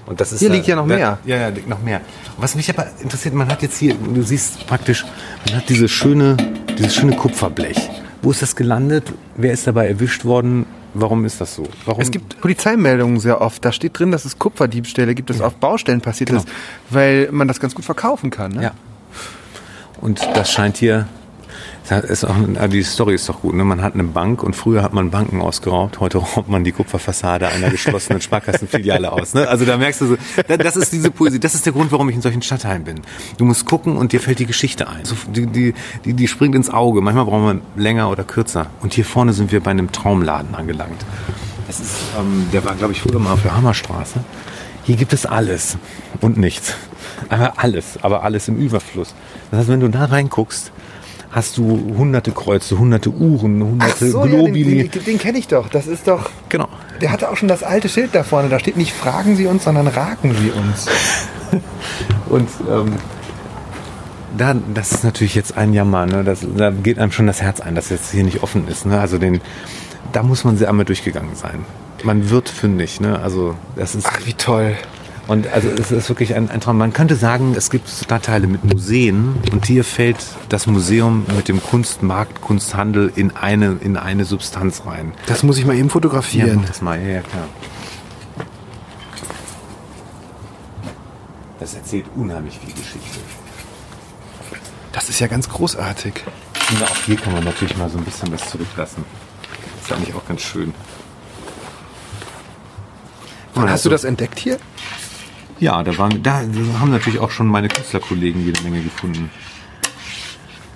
[0.05, 1.17] und das ist Hier liegt ja noch da- mehr.
[1.25, 2.01] Ja, ja, liegt noch mehr.
[2.37, 5.05] Was mich aber interessiert, man hat jetzt hier, du siehst praktisch,
[5.45, 6.35] man hat diese schöne,
[6.79, 7.77] dieses schöne Kupferblech.
[8.23, 9.13] Wo ist das gelandet?
[9.37, 10.65] Wer ist dabei erwischt worden?
[10.95, 11.63] Warum ist das so?
[11.85, 12.01] Warum?
[12.01, 13.63] Es gibt Polizeimeldungen sehr oft.
[13.63, 16.41] Da steht drin, dass es Kupferdiebstähle gibt, das auf Baustellen passiert Genau.
[16.41, 16.49] ist,
[16.89, 18.53] weil man das ganz gut verkaufen kann.
[18.53, 18.63] Ne?
[18.63, 18.71] Ja.
[20.01, 21.07] Und das scheint hier.
[21.89, 23.55] Ist auch, ah, die Story ist doch gut.
[23.55, 23.63] Ne?
[23.63, 25.99] Man hat eine Bank und früher hat man Banken ausgeraubt.
[25.99, 29.33] Heute raubt man die Kupferfassade einer geschlossenen Sparkassenfiliale aus.
[29.33, 29.47] Ne?
[29.47, 30.17] Also da merkst du so,
[30.47, 31.39] da- das ist diese Poesie.
[31.39, 33.01] Das ist der Grund, warum ich in solchen Stadtteilen bin.
[33.37, 35.03] Du musst gucken und dir fällt die Geschichte ein.
[35.03, 35.73] So, die, die,
[36.05, 37.01] die, die springt ins Auge.
[37.01, 38.67] Manchmal brauchen wir länger oder kürzer.
[38.81, 41.03] Und hier vorne sind wir bei einem Traumladen angelangt.
[41.67, 44.19] Das ist, ähm, der war, glaube ich, früher mal auf der Hammerstraße.
[44.83, 45.77] Hier gibt es alles
[46.21, 46.73] und nichts.
[47.29, 49.13] Aber alles, aber alles im Überfluss.
[49.51, 50.71] Das heißt, wenn du da reinguckst,
[51.31, 55.69] hast du hunderte Kreuze, hunderte Uhren, hunderte so, ja, den, den, den kenne ich doch.
[55.69, 56.29] Das ist doch.
[56.49, 56.67] genau.
[57.01, 58.49] Der hatte auch schon das alte Schild da vorne.
[58.49, 60.87] Da steht nicht fragen Sie uns, sondern raken Sie uns.
[62.29, 62.93] Und ähm,
[64.37, 66.05] da, das ist natürlich jetzt ein Jammer.
[66.05, 66.23] Ne?
[66.23, 68.85] Das, da geht einem schon das Herz ein, dass jetzt hier nicht offen ist.
[68.85, 68.99] Ne?
[68.99, 69.41] Also den,
[70.11, 71.65] da muss man sehr einmal durchgegangen sein.
[72.03, 72.99] Man wird fündig.
[73.01, 73.19] Ne?
[73.19, 74.75] Also das ist Ach, wie toll.
[75.29, 76.79] Und also es ist wirklich ein, ein, Traum.
[76.79, 80.17] Man könnte sagen, es gibt Stadtteile mit Museen und hier fällt
[80.49, 85.13] das Museum mit dem Kunstmarkt, Kunsthandel in eine, in eine Substanz rein.
[85.27, 86.47] Das muss ich mal eben fotografieren.
[86.47, 87.47] Ja, mach das mal, ja, klar.
[91.59, 93.19] Das erzählt unheimlich viel Geschichte.
[94.93, 96.23] Das ist ja ganz großartig.
[96.71, 99.05] Und auch hier kann man natürlich mal so ein bisschen was zurücklassen.
[99.77, 100.73] Das ist eigentlich auch ganz schön.
[103.53, 104.57] Und hast du das entdeckt hier?
[105.59, 106.41] Ja, da, waren, da
[106.79, 109.29] haben natürlich auch schon meine Künstlerkollegen jede Menge gefunden.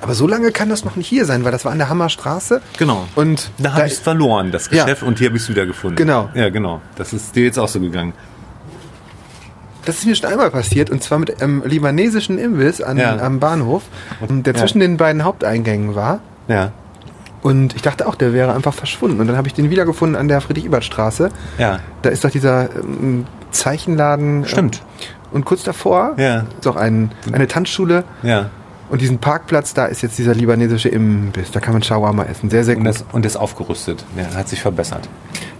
[0.01, 2.61] Aber so lange kann das noch nicht hier sein, weil das war an der Hammerstraße.
[2.77, 3.07] Genau.
[3.15, 4.83] Und Da habe ich es verloren, das Ja.
[4.83, 5.95] Geschäft, und hier habe ich es wieder gefunden.
[5.95, 6.29] Genau.
[6.33, 6.81] Ja, genau.
[6.97, 8.11] Das ist dir jetzt auch so gegangen.
[9.85, 13.17] Das ist mir schon einmal passiert und zwar mit einem libanesischen Imbiss an, Ja.
[13.17, 13.83] am Bahnhof,
[14.29, 14.59] der Ja.
[14.59, 16.19] zwischen den beiden Haupteingängen war.
[16.49, 16.71] Ja.
[17.43, 19.19] Und ich dachte auch, der wäre einfach verschwunden.
[19.19, 21.29] Und dann habe ich den wiedergefunden an der Friedrich-Ebert-Straße.
[21.57, 21.79] Ja.
[22.01, 24.45] Da ist doch dieser ähm, Zeichenladen.
[24.45, 24.77] Stimmt.
[24.77, 24.81] Ähm,
[25.33, 26.45] und kurz davor Ja.
[26.59, 28.03] ist auch ein, eine Tanzschule.
[28.21, 28.49] Ja.
[28.89, 31.49] Und diesen Parkplatz, da ist jetzt dieser libanesische Imbiss.
[31.51, 32.49] Da kann man Shawarma essen.
[32.51, 32.93] Sehr, sehr Und gut.
[32.93, 34.05] das, und das aufgerüstet.
[34.15, 35.09] Der hat sich verbessert.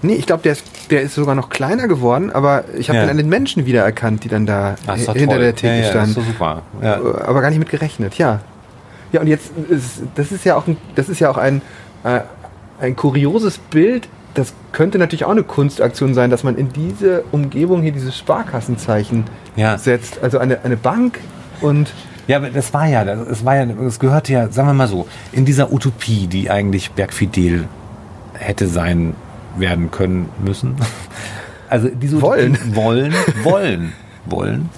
[0.04, 3.04] Nee, ich glaube, der ist, der ist sogar noch kleiner geworden, aber ich habe Ja.
[3.04, 5.40] dann an den Menschen wiedererkannt, die dann da doch hinter toll.
[5.44, 6.10] der Theke ja, ja, Das standen.
[6.12, 6.62] ist so super.
[6.82, 6.96] Ja.
[7.26, 8.42] aber gar nicht mit gerechnet, ja.
[9.14, 11.62] Ja, und jetzt ist das ist ja auch ein, das ist ja auch ein,
[12.04, 12.20] äh,
[12.82, 14.10] ein kurioses Bild.
[14.34, 19.26] Das könnte natürlich auch eine Kunstaktion sein, dass man in diese Umgebung hier dieses Sparkassenzeichen
[19.56, 19.78] Ja.
[19.78, 20.22] setzt.
[20.24, 21.20] Also eine, eine Bank
[21.62, 21.94] und
[22.28, 25.08] Ja, aber das war ja, das, war ja, es gehörte ja, sagen wir mal so,
[25.32, 27.68] in dieser Utopie, die eigentlich Bergfidel
[28.34, 29.16] hätte sein
[29.58, 30.76] werden können müssen.
[31.70, 32.52] Also diese Wollen.
[32.54, 33.94] Utopie, wollen, wollen,
[34.26, 34.70] wollen.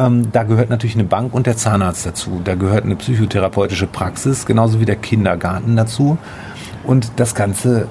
[0.00, 2.40] Ähm, da gehört natürlich eine Bank und der Zahnarzt dazu.
[2.42, 6.16] Da gehört eine psychotherapeutische Praxis, genauso wie der Kindergarten dazu.
[6.84, 7.86] Und das Ganze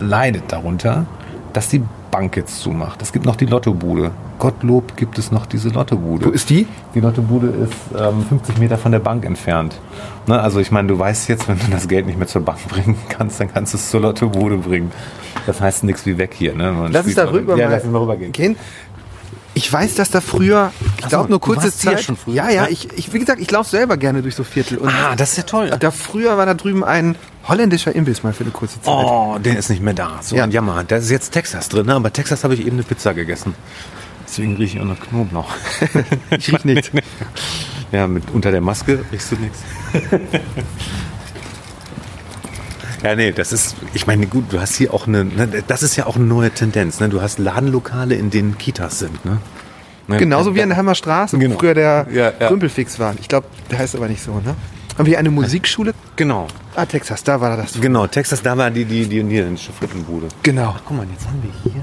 [0.00, 1.06] leidet darunter,
[1.52, 3.02] dass die Bank jetzt zumacht.
[3.02, 4.12] Es gibt noch die Lottobude.
[4.38, 6.26] Gottlob gibt es noch diese Lottobude.
[6.26, 6.66] wo ist die?
[6.94, 9.78] Die Lottobude ist ähm, 50 Meter von der Bank entfernt.
[10.28, 12.58] Ne, also ich meine, du weißt jetzt, wenn du das Geld nicht mehr zur Bank
[12.68, 14.92] bringen kannst, dann kannst du es zur Lottobude bringen.
[15.46, 16.54] Das heißt nichts wie weg hier.
[16.54, 16.70] Ne?
[16.72, 18.56] Man Lass uns spielt- darüber ja, mal rübergehen.
[19.58, 22.00] Ich weiß, dass da früher, ich so, glaube nur kurze Zeit.
[22.04, 22.34] schon früher?
[22.36, 22.68] Ja, ja, Ja.
[22.68, 24.78] ich, ich, wie gesagt, ich laufe selber gerne durch so Viertel.
[24.78, 25.76] Und Ah, das ist ja toll.
[25.80, 27.16] da früher war da drüben ein
[27.48, 28.94] holländischer Imbiss mal für eine kurze Zeit.
[28.94, 30.20] Oh, der ist nicht mehr da.
[30.22, 30.44] So Ja.
[30.44, 30.84] ein Jammer.
[30.84, 31.94] Da ist jetzt Texas drin, ne?
[31.96, 33.56] aber Texas habe ich eben eine Pizza gegessen.
[34.28, 35.50] Deswegen rieche ich auch noch Knoblauch.
[36.30, 36.90] Ich riech nichts.
[37.90, 39.58] Ja, mit unter der Maske riechst du nichts.
[43.02, 45.96] Ja, nee, das ist, ich meine, gut, du hast hier auch eine, ne, das ist
[45.96, 47.08] ja auch eine neue Tendenz, ne?
[47.08, 49.38] Du hast Ladenlokale, in denen Kitas sind, ne?
[50.08, 50.16] Ne?
[50.16, 51.58] Genauso wie an der Hammerstraße, wo Genau.
[51.58, 52.48] früher der Ja, ja.
[52.48, 53.14] Rümpelfix war.
[53.20, 54.54] Ich glaube, der heißt aber nicht so, ne?
[54.96, 55.94] Haben wir hier eine Musikschule?
[56.16, 57.80] Genau, Ah, Texas, da war das.
[57.80, 58.06] genau.
[58.08, 60.26] Texas, da war die, die, die niederländische Frittenbude.
[60.42, 60.74] Genau.
[60.84, 61.82] Guck mal, jetzt haben wir hier,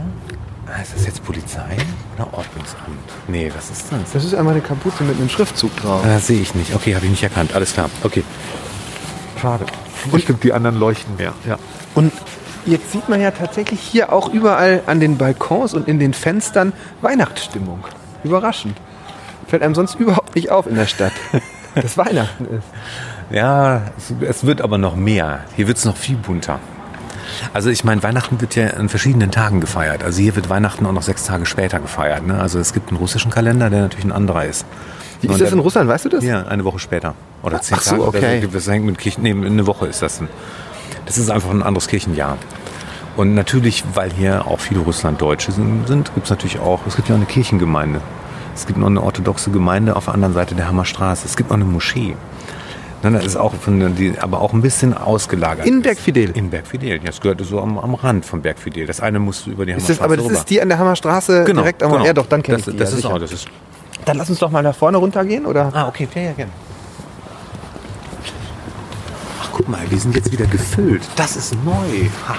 [0.68, 1.78] ah, ist das jetzt Polizei
[2.18, 2.82] oder Ordnungsamt?
[3.30, 4.12] Nee, was ist das?
[4.12, 6.04] Das ist einmal eine Kapuze mit einem Schriftzug drauf.
[6.06, 6.74] Ah, sehe ich nicht.
[6.76, 7.54] Okay, habe ich nicht erkannt.
[7.56, 7.90] Alles klar.
[8.04, 8.24] Okay.
[9.42, 9.66] Schade.
[10.12, 11.34] Und stimmt, die anderen leuchten mehr.
[11.48, 11.58] Ja.
[11.94, 12.12] Und
[12.66, 16.74] jetzt sieht man ja tatsächlich hier auch überall an den Balkons und in den Fenstern
[17.02, 17.84] Weihnachtsstimmung.
[18.24, 18.78] Überraschend.
[19.48, 21.14] Fällt einem sonst überhaupt nicht auf in der Stadt,
[21.76, 22.68] dass Weihnachten ist.
[23.30, 25.42] Ja, es, es wird aber noch mehr.
[25.56, 26.60] Hier wird es noch viel bunter.
[27.54, 30.04] Also ich meine, Weihnachten wird ja an verschiedenen Tagen gefeiert.
[30.04, 32.26] Also hier wird Weihnachten auch noch sechs Tage später gefeiert.
[32.26, 32.40] Ne?
[32.40, 34.66] Also es gibt einen russischen Kalender, der natürlich ein anderer ist.
[35.30, 36.24] Wie ist das in Russland, weißt du das?
[36.24, 37.14] Ja, eine Woche später.
[37.44, 38.08] Oder zehn Ach so, Tage.
[38.08, 38.48] okay.
[38.52, 39.24] Das hängt mit Kirchen.
[39.24, 40.22] Nee, eine Woche ist das.
[41.06, 42.38] Das ist einfach ein anderes Kirchenjahr.
[43.18, 47.08] Und natürlich, weil hier auch viele Russlanddeutsche sind, sind gibt es natürlich auch, es gibt
[47.08, 48.02] ja auch eine Kirchengemeinde.
[48.54, 51.26] Es gibt noch eine orthodoxe Gemeinde auf der anderen Seite der Hammerstraße.
[51.26, 52.16] Es gibt noch eine Moschee.
[53.04, 55.66] Ne, Das ist auch von die, aber auch ein bisschen ausgelagert.
[55.68, 55.82] In.
[55.82, 56.32] Bergfidel?
[56.32, 57.00] In Bergfidel.
[57.04, 58.88] Ja, es gehört so am, am Rand von Bergfidel.
[58.88, 60.38] Das eine musst du über die Ist das, Hammerstraße aber das rüber.
[60.40, 62.06] ist die an der Hammerstraße genau, direkt am genau.
[62.06, 62.80] Ja, doch, dann kenne das, ich die.
[62.80, 63.14] Das ja, ist sicher.
[63.14, 63.48] auch, das ist
[64.04, 65.72] Dann lass uns doch mal da vorne runtergehen, oder?
[65.74, 66.52] Ah, okay, ja, ja, gerne.
[69.42, 71.04] Ach, guck mal, die sind jetzt wieder gefüllt.
[71.16, 72.10] Das ist neu.
[72.28, 72.36] Ha,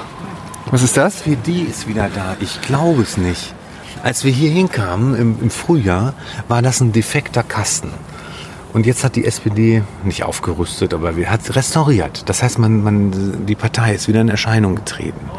[0.70, 1.16] Was ist das?
[1.16, 2.36] SPD ist wieder da.
[2.40, 3.54] Ich glaube es nicht.
[4.02, 6.14] Als wir hier hinkamen im, im Frühjahr,
[6.48, 7.90] war das ein defekter Kasten.
[8.72, 12.28] Und jetzt hat die SPD nicht aufgerüstet, aber wir hat restauriert.
[12.28, 15.30] Das heißt, man, man, die Partei ist wieder in Erscheinung getreten.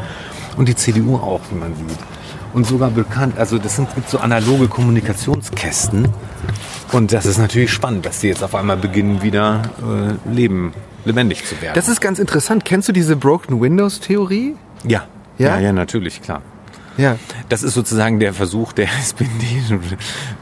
[0.56, 1.98] Und die CDU auch, wie man sieht.
[2.54, 6.08] Und sogar bekannt, also das sind gibt so analoge Kommunikationskästen.
[6.92, 10.72] Und das ist natürlich spannend, dass die jetzt auf einmal beginnen, wieder äh, leben,
[11.04, 11.74] lebendig zu werden.
[11.74, 12.64] Das ist ganz interessant.
[12.64, 14.56] Kennst du diese Broken Windows Theorie?
[14.84, 15.06] ja.
[15.38, 15.54] Ja?
[15.54, 16.42] ja, ja, natürlich, klar.
[16.98, 17.16] Ja.
[17.48, 19.28] Das ist sozusagen der Versuch der SPD,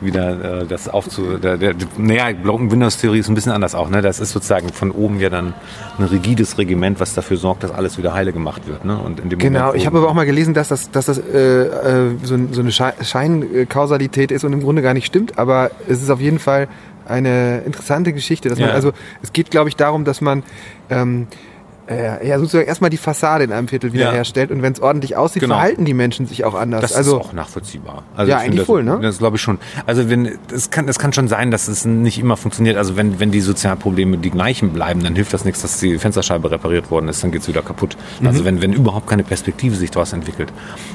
[0.00, 1.38] wieder äh, das aufzu...
[1.38, 3.88] Der, der, naja, Broken Windows Theorie ist ein bisschen anders auch.
[3.90, 4.02] Ne?
[4.02, 5.54] Das ist sozusagen von oben ja dann
[5.98, 8.84] ein rigides Regiment, was dafür sorgt, dass alles wieder heile gemacht wird.
[8.84, 8.98] Ne?
[8.98, 11.18] Und in dem Genau, Moment, ich habe aber auch mal gelesen, dass das, dass das
[11.18, 15.70] äh, äh, so, so eine Schei- Scheinkausalität ist und im Grunde gar nicht stimmt, aber
[15.88, 16.68] es ist auf jeden Fall
[17.07, 18.48] eine interessante Geschichte.
[18.48, 18.74] Dass man, Ja.
[18.74, 18.92] also
[19.22, 20.42] es geht, glaube ich, darum, dass man
[20.90, 21.28] ähm,
[21.89, 25.43] äh, ja, sozusagen erstmal die Fassade in einem Viertel wiederherstellt und wenn es ordentlich aussieht,
[25.43, 25.55] Genau.
[25.55, 26.80] verhalten die Menschen sich auch anders.
[26.82, 28.03] Das also ist auch nachvollziehbar.
[28.16, 28.99] Also Ja, eigentlich wohl, ne?
[29.01, 29.59] Das glaube ich schon.
[29.87, 32.76] Also wenn es kann, es kann schon sein, dass es nicht immer funktioniert.
[32.76, 36.51] Also wenn, wenn die Sozialprobleme die gleichen bleiben, dann hilft das nichts, dass die Fensterscheibe
[36.51, 37.97] repariert worden ist, dann geht's wieder kaputt.
[38.20, 38.26] Mhm.
[38.26, 40.53] Also wenn, wenn überhaupt keine Perspektive sich daraus entwickelt.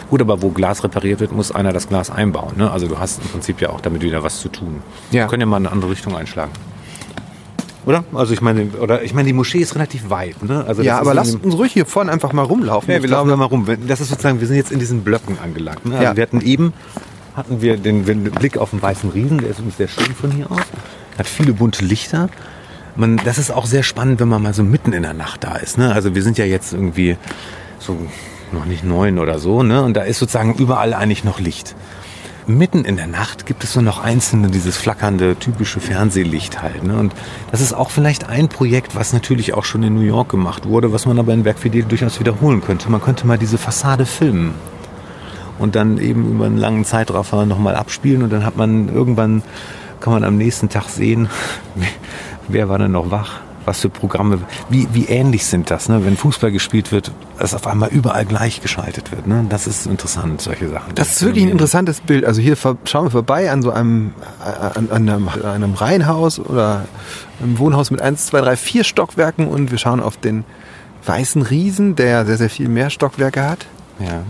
[0.10, 2.58] Gut, aber wo Glas repariert wird, muss einer das Glas einbauen.
[2.58, 2.70] Ne?
[2.70, 4.82] Also du hast im Prinzip ja auch damit wieder was zu tun.
[5.12, 5.24] Ja.
[5.24, 6.52] Wir können ja mal in eine andere Richtung einschlagen.
[7.86, 8.04] Oder?
[8.14, 10.44] Also ich meine, oder ich meine, die Moschee ist relativ weit.
[10.44, 10.64] Ne?
[10.68, 12.92] Also ja, aber lasst uns ruhig hier vorne einfach mal rumlaufen.
[12.94, 13.68] ja, wir laufen da mal rum.
[13.88, 15.86] Das ist sozusagen, wir sind jetzt in diesen Blöcken angelangt.
[15.86, 15.94] Ne?
[15.96, 16.16] Also Ja.
[16.16, 16.74] wir hatten eben,
[17.36, 20.30] hatten wir den, den Blick auf den weißen Riesen, der ist übrigens sehr schön von
[20.32, 20.60] hier aus.
[21.18, 22.30] Hat viele bunte Lichter.
[22.96, 25.56] Man, das ist auch sehr spannend, wenn man mal so mitten in der Nacht da
[25.56, 25.78] ist.
[25.78, 25.92] Ne?
[25.94, 27.18] Also wir sind ja jetzt irgendwie
[27.80, 27.98] so
[28.52, 29.82] noch nicht neun oder so, ne?
[29.82, 31.74] Und da ist sozusagen überall eigentlich noch Licht.
[32.48, 36.84] Mitten in der Nacht gibt es so noch einzelne, dieses flackernde, typische Fernsehlicht halt.
[36.84, 36.98] Ne?
[36.98, 37.14] Und
[37.52, 40.92] das ist auch vielleicht ein Projekt, was natürlich auch schon in New York gemacht wurde,
[40.92, 42.90] was man aber in Bergfidel durchaus wiederholen könnte.
[42.90, 44.56] Man könnte mal diese Fassade filmen
[45.60, 49.44] und dann eben über einen langen Zeitraffer nochmal abspielen und dann hat man irgendwann,
[50.00, 51.30] kann man am nächsten Tag sehen,
[52.48, 56.04] wer war denn noch wach, was für Programme, wie, wie ähnlich sind das, ne?
[56.04, 59.28] wenn Fußball gespielt wird, dass auf einmal überall gleich geschaltet wird.
[59.28, 59.46] Ne?
[59.48, 60.94] Das ist interessant, solche Sachen.
[60.96, 62.26] Das ist wirklich ein interessantes Bild.
[62.26, 64.14] Also hier schauen wir vorbei an so einem,
[64.46, 66.86] äh, an, an einem, an einem Reihenhaus oder
[67.42, 70.44] einem Wohnhaus mit eins, zwei, drei, vier Stockwerken und wir schauen auf den
[71.06, 73.66] weißen Riesen, der sehr, sehr viel mehr Stockwerke hat.
[74.00, 74.24] Ja.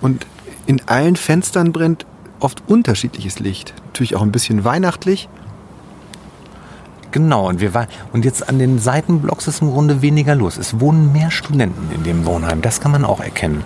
[0.00, 0.24] Und
[0.66, 2.06] in allen Fenstern brennt
[2.38, 3.74] oft unterschiedliches Licht.
[3.86, 5.28] Natürlich auch ein bisschen weihnachtlich.
[7.14, 10.56] Genau, und wir waren, und jetzt an den Seitenblocks ist im Grunde weniger los.
[10.56, 12.60] Es wohnen mehr Studenten in dem Wohnheim.
[12.60, 13.62] Das kann man auch erkennen.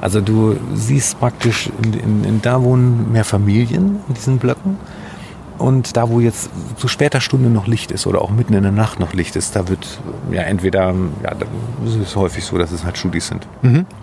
[0.00, 4.78] Also du siehst praktisch, in, in, in, da wohnen mehr Familien in diesen Blöcken.
[5.58, 8.70] Und da, wo jetzt zu später Stunde noch Licht ist oder auch mitten in der
[8.72, 9.98] Nacht noch Licht ist, da wird
[10.30, 11.46] ja entweder, ja, da
[11.84, 13.46] ist es häufig so, dass es halt Studis sind.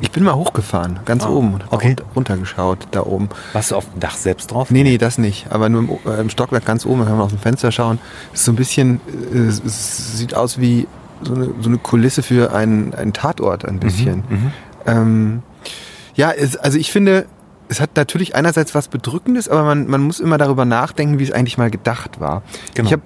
[0.02, 1.88] Ich bin mal hochgefahren, ganz Ah, oben und okay.
[1.90, 3.30] runter, runtergeschaut da oben.
[3.54, 4.70] Warst du auf dem Dach selbst drauf?
[4.70, 5.48] Nee, nee, das nicht.
[5.50, 8.00] Aber nur im, äh, im Stockwerk ganz oben, da kann man aus dem Fenster schauen.
[8.34, 9.00] Ist so ein bisschen,
[9.34, 10.88] äh, sieht aus wie
[11.24, 14.24] so eine, so eine Kulisse für einen, einen Tatort ein bisschen.
[14.86, 15.42] Ähm,
[16.16, 17.26] ja, es, also ich finde,
[17.68, 21.32] es hat natürlich einerseits was Bedrückendes, aber man, man muss immer darüber nachdenken, wie es
[21.32, 22.44] eigentlich mal gedacht war.
[22.74, 22.88] Genau.
[22.88, 23.04] Ich habe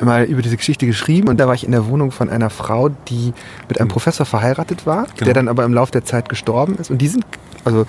[0.00, 2.88] mal über diese Geschichte geschrieben und da war ich in der Wohnung von einer Frau,
[2.88, 3.32] die
[3.68, 5.24] mit einem Professor verheiratet war, Genau.
[5.26, 6.90] der dann aber im Laufe der Zeit gestorben ist.
[6.90, 7.24] Und die sind
[7.64, 7.86] also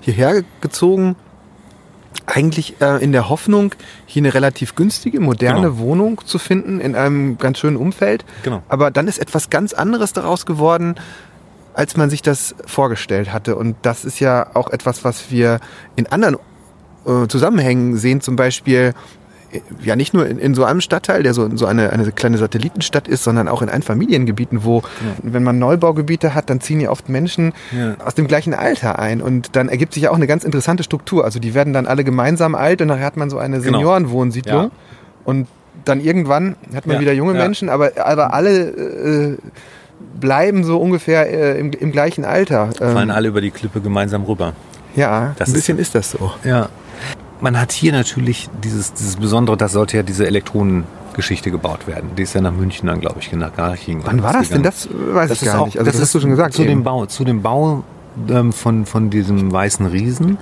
[0.00, 1.16] hierher gezogen,
[2.26, 3.74] eigentlich äh, in der Hoffnung,
[4.06, 5.78] hier eine relativ günstige, moderne Genau.
[5.78, 8.24] Wohnung zu finden in einem ganz schönen Umfeld.
[8.42, 8.62] Genau.
[8.68, 10.94] Aber dann ist etwas ganz anderes daraus geworden,
[11.74, 13.56] als man sich das vorgestellt hatte.
[13.56, 15.58] Und das ist ja auch etwas, was wir
[15.96, 16.36] in anderen
[17.06, 18.94] äh, Zusammenhängen sehen, zum Beispiel
[19.52, 22.38] äh, ja nicht nur in, in so einem Stadtteil, der so, so eine, eine kleine
[22.38, 24.82] Satellitenstadt ist, sondern auch in Einfamiliengebieten, wo,
[25.22, 27.94] wenn man Neubaugebiete hat, dann ziehen ja oft Menschen Ja.
[28.04, 29.20] aus dem gleichen Alter ein.
[29.22, 31.24] Und dann ergibt sich ja auch eine ganz interessante Struktur.
[31.24, 33.78] Also die werden dann alle gemeinsam alt und nachher hat man so eine Genau.
[33.78, 34.64] Seniorenwohnsiedlung.
[34.64, 34.70] Ja.
[35.24, 35.48] Und
[35.84, 37.42] dann irgendwann hat man Ja, wieder junge ja.
[37.42, 39.36] Menschen, aber, aber alle äh,
[40.20, 42.70] bleiben so ungefähr äh, im, im gleichen Alter.
[42.80, 44.52] Ähm, Fallen alle über die Klippe gemeinsam rüber.
[44.94, 46.32] ja, Das ein ist- bisschen ist, das so.
[46.44, 46.68] Ja.
[47.40, 52.10] Man hat hier natürlich dieses, dieses Besondere, da sollte ja diese Elektronengeschichte gebaut werden.
[52.16, 54.02] Die ist ja nach München dann, glaube ich, nach Garching.
[54.04, 54.62] Wann war das denn?
[54.62, 55.78] Das weiß ich gar nicht.
[55.78, 56.54] Also das, hast du schon gesagt.
[56.54, 56.68] Zu eben.
[56.70, 57.82] dem Bau, zu dem Bau
[58.28, 60.38] ähm, von, von diesem weißen Riesen,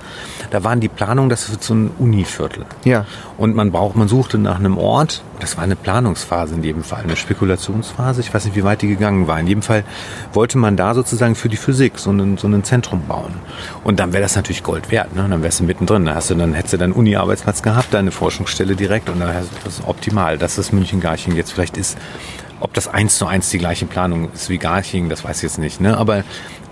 [0.49, 2.65] da waren die Planungen, das wird so ein Univiertel.
[2.83, 3.05] Ja.
[3.37, 5.23] Und man braucht, man suchte nach einem Ort.
[5.39, 8.21] Das war eine Planungsphase in jedem Fall, eine Spekulationsphase.
[8.21, 9.39] Ich weiß nicht, wie weit die gegangen war.
[9.39, 9.83] In jedem Fall
[10.33, 13.33] wollte man da sozusagen für die Physik so ein, so ein Zentrum bauen.
[13.83, 15.15] Und dann wäre das natürlich Gold wert.
[15.15, 15.25] Ne?
[15.27, 16.05] Dann wärst du mittendrin.
[16.05, 19.09] Da hast du, dann hättest du deinen Uni-Arbeitsplatz gehabt, deine Forschungsstelle direkt.
[19.09, 20.37] Und dann das ist optimal.
[20.37, 21.97] Dass das München-Garching jetzt vielleicht ist.
[22.59, 25.57] Ob das eins zu eins die gleiche Planung ist wie Garching, das weiß ich jetzt
[25.57, 25.81] nicht.
[25.81, 25.97] Ne?
[25.97, 26.23] Aber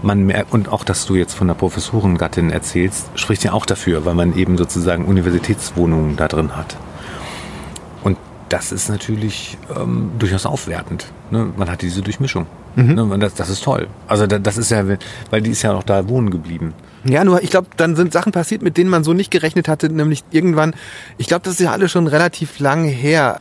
[0.02, 4.06] man merkt, und auch, dass du jetzt von der Professorengattin erzählst, spricht ja auch dafür,
[4.06, 6.78] weil man eben sozusagen Universitätswohnungen da drin hat.
[8.04, 8.18] Und
[8.50, 11.12] das ist natürlich ähm, durchaus aufwertend.
[11.32, 11.52] Ne?
[11.56, 12.48] Man hat diese Durchmischung.
[12.76, 13.04] Ne?
[13.04, 13.88] Und das, das ist toll.
[14.08, 14.84] Also da, das ist ja,
[15.30, 16.74] weil die ist ja auch da wohnen geblieben.
[17.04, 19.90] Ja, nur ich glaube, dann sind Sachen passiert, mit denen man so nicht gerechnet hatte,
[19.90, 20.74] nämlich irgendwann,
[21.18, 23.40] ich glaube, das ist ja alles schon relativ lang her.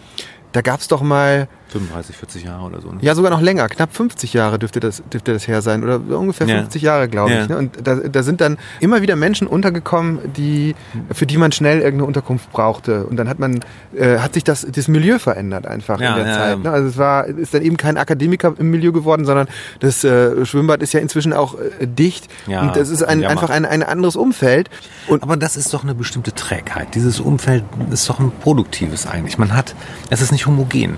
[0.52, 2.88] Da gab's doch mal, 35, 40 Jahre oder so.
[2.90, 2.98] Ne?
[3.02, 6.46] ja sogar noch länger, knapp 50 Jahre dürfte das, dürfte das her sein oder ungefähr
[6.46, 6.58] Ja.
[6.60, 7.42] 50 Jahre, glaube Ja.
[7.42, 7.48] ich.
[7.48, 7.58] Ne?
[7.58, 10.74] Und da, da sind dann immer wieder Menschen untergekommen, die,
[11.12, 13.04] für die man schnell irgendeine Unterkunft brauchte.
[13.06, 13.60] Und dann hat man,
[13.96, 16.50] äh, hat sich das, das Milieu verändert einfach Ja, in der ja, Zeit.
[16.50, 16.56] ja.
[16.56, 16.70] Ne?
[16.70, 19.46] Also es war, ist dann eben kein Akademiker im Milieu geworden, sondern
[19.80, 22.28] das äh, Schwimmbad ist ja inzwischen auch äh, dicht.
[22.46, 24.70] Ja, und das ist ein, einfach ein, ein anderes Umfeld.
[25.06, 26.94] Und Aber das ist doch eine bestimmte Trägheit.
[26.94, 29.38] Dieses Umfeld ist doch ein produktives eigentlich.
[29.38, 29.74] Man hat,
[30.10, 30.96] es ist nicht homogen.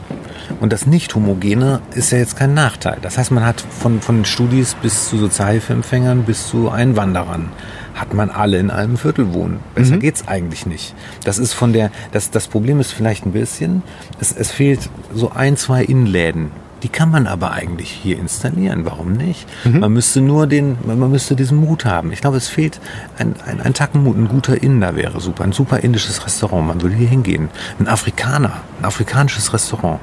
[0.61, 2.99] Und das Nicht-Homogene ist ja jetzt kein Nachteil.
[3.01, 7.51] Das heißt, man hat von, von Studis bis zu Sozialhilfeempfängern bis zu Einwanderern
[7.95, 9.61] hat man alle in einem Viertel wohnen.
[9.75, 10.95] Besser geht's eigentlich nicht.
[11.25, 13.83] Das ist von der, das, das Problem ist vielleicht ein bisschen,
[14.21, 16.51] es, es fehlt so ein, zwei Innenläden.
[16.83, 18.87] Die kann man aber eigentlich hier installieren.
[18.87, 19.47] Warum nicht?
[19.81, 22.11] Man müsste nur den, man müsste diesen Mut haben.
[22.11, 22.81] Ich glaube, es fehlt
[23.19, 24.17] ein, ein, ein Tacken Mut.
[24.17, 25.45] Ein guter Inder wäre super.
[25.45, 26.67] Ein super indisches Restaurant.
[26.67, 27.51] Man würde hier hingehen.
[27.79, 30.01] Ein Afrikaner, ein afrikanisches Restaurant.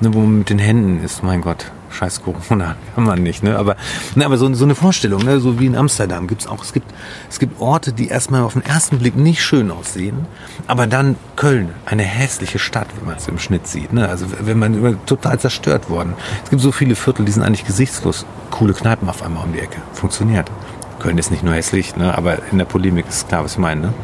[0.00, 1.70] Ne, wo man mit den Händen ist, mein Gott.
[1.90, 3.56] Scheiß Corona, kann man nicht, ne?
[3.56, 3.76] Aber,
[4.14, 5.40] ne, aber so, so eine Vorstellung, ne?
[5.40, 6.62] so wie in Amsterdam gibt's auch.
[6.62, 6.92] Es gibt,
[7.30, 10.26] es gibt Orte, die erstmal auf den ersten Blick nicht schön aussehen,
[10.66, 13.92] aber dann Köln, eine hässliche Stadt, wenn man es im Schnitt sieht.
[13.94, 14.08] Ne?
[14.08, 16.14] Also wenn man total zerstört worden.
[16.44, 18.26] Es gibt so viele Viertel, die sind eigentlich gesichtslos.
[18.50, 19.78] Coole Kneipen auf einmal um die Ecke.
[19.94, 20.50] Funktioniert.
[20.98, 22.16] Köln ist nicht nur hässlich, ne?
[22.16, 23.94] aber in der Polemik ist klar, was ich meine.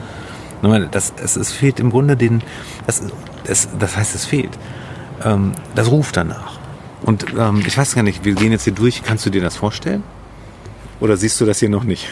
[0.62, 0.88] Ne?
[0.90, 2.43] Das, es, es fehlt im Grunde den,
[2.86, 3.03] das,
[3.45, 4.57] das, das heißt, es fehlt.
[5.25, 6.59] Ähm, das ruft danach.
[7.03, 9.03] Und ähm, ich weiß gar nicht, wir gehen jetzt hier durch.
[9.03, 10.03] Kannst du dir das vorstellen?
[11.01, 12.09] Oder siehst du das hier noch nicht?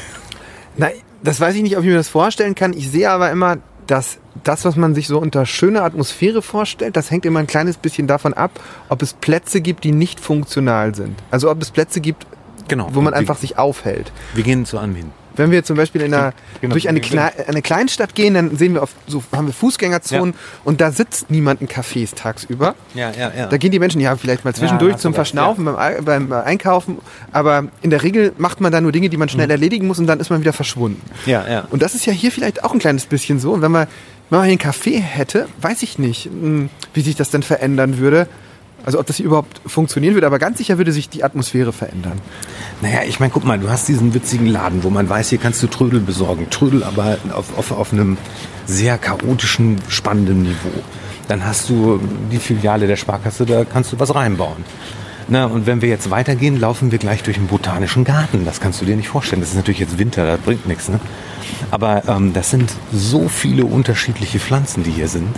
[0.76, 0.92] Nein,
[1.22, 2.72] das weiß ich nicht, ob ich mir das vorstellen kann.
[2.72, 7.10] Ich sehe aber immer, dass das, was man sich so unter schöner Atmosphäre vorstellt, das
[7.10, 11.16] hängt immer ein kleines bisschen davon ab, ob es Plätze gibt, die nicht funktional sind.
[11.30, 12.26] Also ob es Plätze gibt,
[12.68, 12.88] Genau.
[12.92, 14.12] wo man wir, einfach sich aufhält.
[14.34, 15.10] Wir gehen zu einem hin.
[15.36, 16.72] Wenn wir zum Beispiel in einer, Genau.
[16.72, 20.80] durch eine, Kle eine Kleinstadt gehen, dann sehen wir oft, so haben wir Fußgängerzonen und
[20.80, 22.74] da sitzt niemand in Cafés tagsüber.
[22.94, 23.46] Ja, ja, ja.
[23.46, 26.98] Da gehen die Menschen ja vielleicht mal zwischendurch hast zum Verschnaufen, beim, Ei- beim Einkaufen,
[27.32, 30.06] aber in der Regel macht man da nur Dinge, die man schnell erledigen muss und
[30.06, 31.00] dann ist man wieder verschwunden.
[31.26, 31.66] ja, ja.
[31.70, 33.52] Und das ist ja hier vielleicht auch ein kleines bisschen so.
[33.52, 33.86] Und wenn man,
[34.28, 37.98] wenn man hier einen Café hätte, weiß ich nicht, hm, wie sich das denn verändern
[37.98, 38.26] würde.
[38.84, 42.20] Also ob das hier überhaupt funktionieren würde, aber ganz sicher würde sich die Atmosphäre verändern.
[42.80, 45.62] Naja, ich meine, guck mal, du hast diesen witzigen Laden, wo man weiß, hier kannst
[45.62, 46.48] du Trödel besorgen.
[46.50, 48.16] Trödel aber auf, auf, auf einem
[48.66, 50.82] sehr chaotischen, spannenden Niveau.
[51.28, 52.00] Dann hast du
[52.32, 54.64] die Filiale der Sparkasse, da kannst du was reinbauen.
[55.28, 58.44] Na, und wenn wir jetzt weitergehen, laufen wir gleich durch den botanischen Garten.
[58.44, 59.40] Das kannst du dir nicht vorstellen.
[59.40, 60.88] Das ist natürlich jetzt Winter, das bringt nichts.
[60.88, 60.98] Ne?
[61.70, 65.28] Aber ähm, das sind so viele unterschiedliche Pflanzen, die hier sind.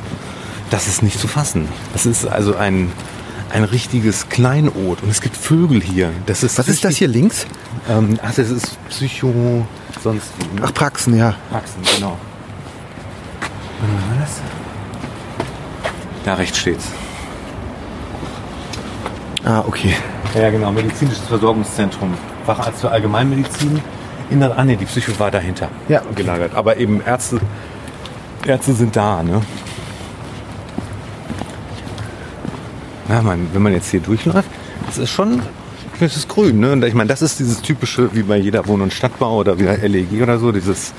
[0.70, 1.68] Das ist nicht zu fassen.
[1.92, 2.90] Das ist also ein,
[3.52, 5.02] ein richtiges Kleinod.
[5.02, 6.10] Und es gibt Vögel hier.
[6.26, 7.46] Das ist Was ist das hier links?
[7.88, 9.66] ähm, ach, das ist Psycho,
[10.02, 10.62] sonst wie, ne?
[10.66, 11.34] Ach, Praxen, ja.
[11.50, 12.16] Praxen, genau.
[14.20, 14.40] Das?
[16.24, 16.86] Da rechts steht's.
[19.44, 19.94] Ah, okay.
[20.34, 22.14] Ja, genau, medizinisches Versorgungszentrum.
[22.46, 23.80] Facharzt für Allgemeinmedizin.
[24.30, 26.00] Innere, ah nee, die Psycho war dahinter Ja.
[26.14, 26.54] gelagert.
[26.54, 27.40] Aber eben Ärzte,
[28.46, 29.42] Ärzte sind da, ne?
[33.12, 34.48] Na, man, wenn man jetzt hier durchläuft,
[34.86, 35.42] das ist schon,
[36.00, 36.72] das ist grün, ne?
[36.72, 39.64] Und ich meine, das ist dieses typische, wie bei jeder Wohn- und Stadtbau oder wie
[39.64, 40.94] bei LEG oder so, dieses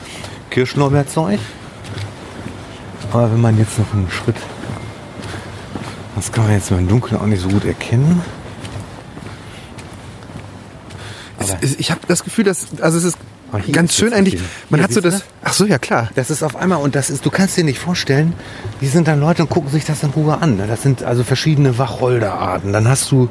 [0.51, 1.39] Kirschlorbeerzeug.
[3.11, 4.35] Aber wenn man jetzt noch einen Schritt,
[6.15, 8.21] das kann man jetzt im Dunkeln auch nicht so gut erkennen.
[11.79, 13.17] Ich habe das Gefühl, dass, also es ist
[13.71, 14.39] ganz schön eigentlich,
[14.69, 16.09] man Hier, hat so siehst das, ach so, ja klar.
[16.15, 18.33] Das ist auf einmal, und das ist, du kannst dir nicht vorstellen,
[18.81, 20.57] die sind dann Leute und gucken sich das in Ruhe an.
[20.57, 20.67] ne?
[20.67, 22.73] Das sind also verschiedene Wacholderarten.
[22.73, 23.29] Dann hast du,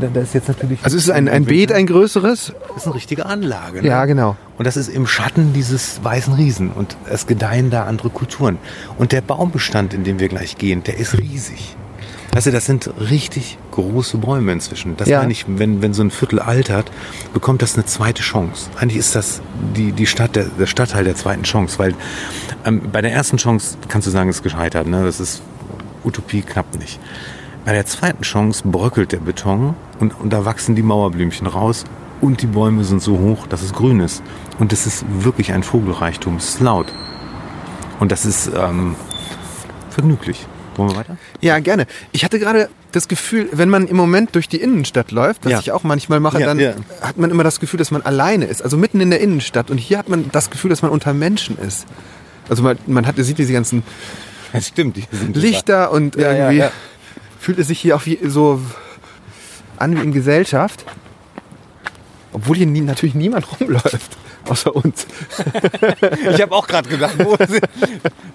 [0.00, 0.80] da ist jetzt natürlich.
[0.82, 2.52] Also es ist ein, ein Beet, ein größeres.
[2.68, 3.82] Das ist eine richtige Anlage.
[3.82, 3.88] Ne?
[3.88, 4.36] Ja, genau.
[4.56, 6.70] Und das ist im Schatten dieses weißen Riesen.
[6.70, 8.58] Und es gedeihen da andere Kulturen.
[8.96, 11.76] Und der Baumbestand, in dem wir gleich gehen, der ist riesig.
[12.30, 14.96] Du, das sind richtig große Bäume inzwischen.
[14.96, 15.20] Das Ja.
[15.20, 16.90] meine ich, wenn, wenn so ein Viertel altert,
[17.32, 18.70] bekommt das eine zweite Chance.
[18.76, 19.40] Eigentlich ist das
[19.76, 21.94] die, die Stadt, der, der Stadtteil der zweiten Chance, weil
[22.64, 24.86] ähm, bei der ersten Chance kannst du sagen, es ist gescheitert.
[24.86, 25.04] Ne?
[25.04, 25.42] Das ist
[26.04, 26.98] Utopie klappt nicht.
[27.64, 31.84] Bei der zweiten Chance bröckelt der Beton und, und da wachsen die Mauerblümchen raus
[32.20, 34.22] und die Bäume sind so hoch, dass es grün ist.
[34.58, 36.36] Und es ist wirklich ein Vogelreichtum.
[36.36, 36.86] Es ist laut.
[38.00, 38.96] Und das ist ähm,
[39.90, 40.46] vergnüglich.
[40.78, 41.16] Wollen wir weiter?
[41.42, 41.86] Ja, gerne.
[42.12, 45.58] Ich hatte gerade das Gefühl, wenn man im Moment durch die Innenstadt läuft, was Ja.
[45.60, 46.72] ich auch manchmal mache, Ja, dann ja.
[47.02, 48.62] hat man immer das Gefühl, dass man alleine ist.
[48.62, 49.70] Also mitten in der Innenstadt.
[49.70, 51.86] Und hier hat man das Gefühl, dass man unter Menschen ist.
[52.48, 53.82] Also man, man hat, sieht diese ganzen
[54.54, 54.96] Das stimmt.
[54.96, 56.64] Die sind Lichter und irgendwie
[57.38, 58.60] fühlt es sich hier auch wie, so
[59.76, 60.84] an wie in Gesellschaft.
[62.32, 64.16] Obwohl hier nie, natürlich niemand rumläuft,
[64.48, 65.06] außer uns.
[66.32, 67.64] Ich habe auch gerade gedacht, wo sind-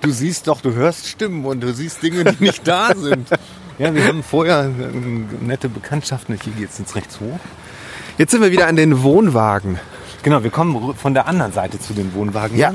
[0.01, 3.29] du siehst doch, du hörst Stimmen und du siehst Dinge, die nicht da sind.
[3.79, 6.37] Ja, wir haben vorher äh, nette Bekanntschaften.
[6.43, 7.39] Hier geht's jetzt rechts hoch.
[8.17, 9.79] Jetzt sind wir wieder an den Wohnwagen.
[10.23, 12.57] Genau, wir kommen von der anderen Seite zu den Wohnwagen.
[12.57, 12.73] Ja.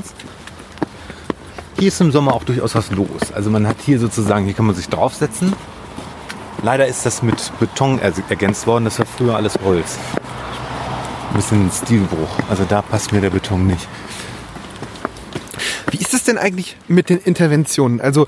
[1.77, 3.31] Hier ist im Sommer auch durchaus was los.
[3.33, 5.53] Also man hat hier sozusagen, hier kann man sich draufsetzen.
[6.61, 8.83] Leider ist das mit Beton er ergänzt worden.
[8.85, 9.97] Das war früher alles Holz.
[11.29, 12.29] Ein bisschen ein Stilbruch.
[12.49, 13.87] Also da passt mir der Beton nicht.
[15.91, 18.01] Wie ist es denn eigentlich mit den Interventionen?
[18.01, 18.27] Also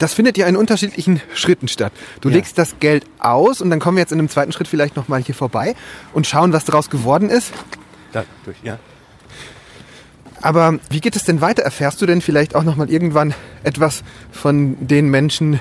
[0.00, 1.92] Das findet ja in unterschiedlichen Schritten statt.
[2.20, 2.36] Du Ja.
[2.36, 5.20] legst das Geld aus und dann kommen wir jetzt in einem zweiten Schritt vielleicht nochmal
[5.20, 5.74] hier vorbei
[6.12, 7.50] und schauen, was daraus geworden ist.
[8.12, 8.78] Dadurch, ja.
[10.40, 11.64] Aber wie geht es denn weiter?
[11.64, 13.34] Erfährst du denn vielleicht auch nochmal irgendwann
[13.64, 15.58] etwas von den Menschen,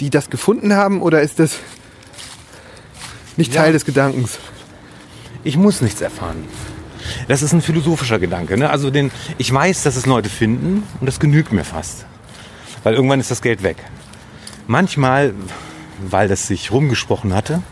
[0.00, 1.02] die das gefunden haben?
[1.02, 1.58] Oder ist das
[3.36, 3.60] nicht Ja.
[3.64, 4.38] Teil des Gedankens?
[5.46, 6.42] Ich muss nichts erfahren.
[7.28, 8.58] Das ist ein philosophischer Gedanke.
[8.58, 8.68] Ne?
[8.68, 12.04] Also den, ich weiß, dass es Leute finden und das genügt mir fast.
[12.82, 13.76] Weil irgendwann ist das Geld weg.
[14.66, 15.34] Manchmal,
[16.00, 17.62] weil das sich rumgesprochen hatte,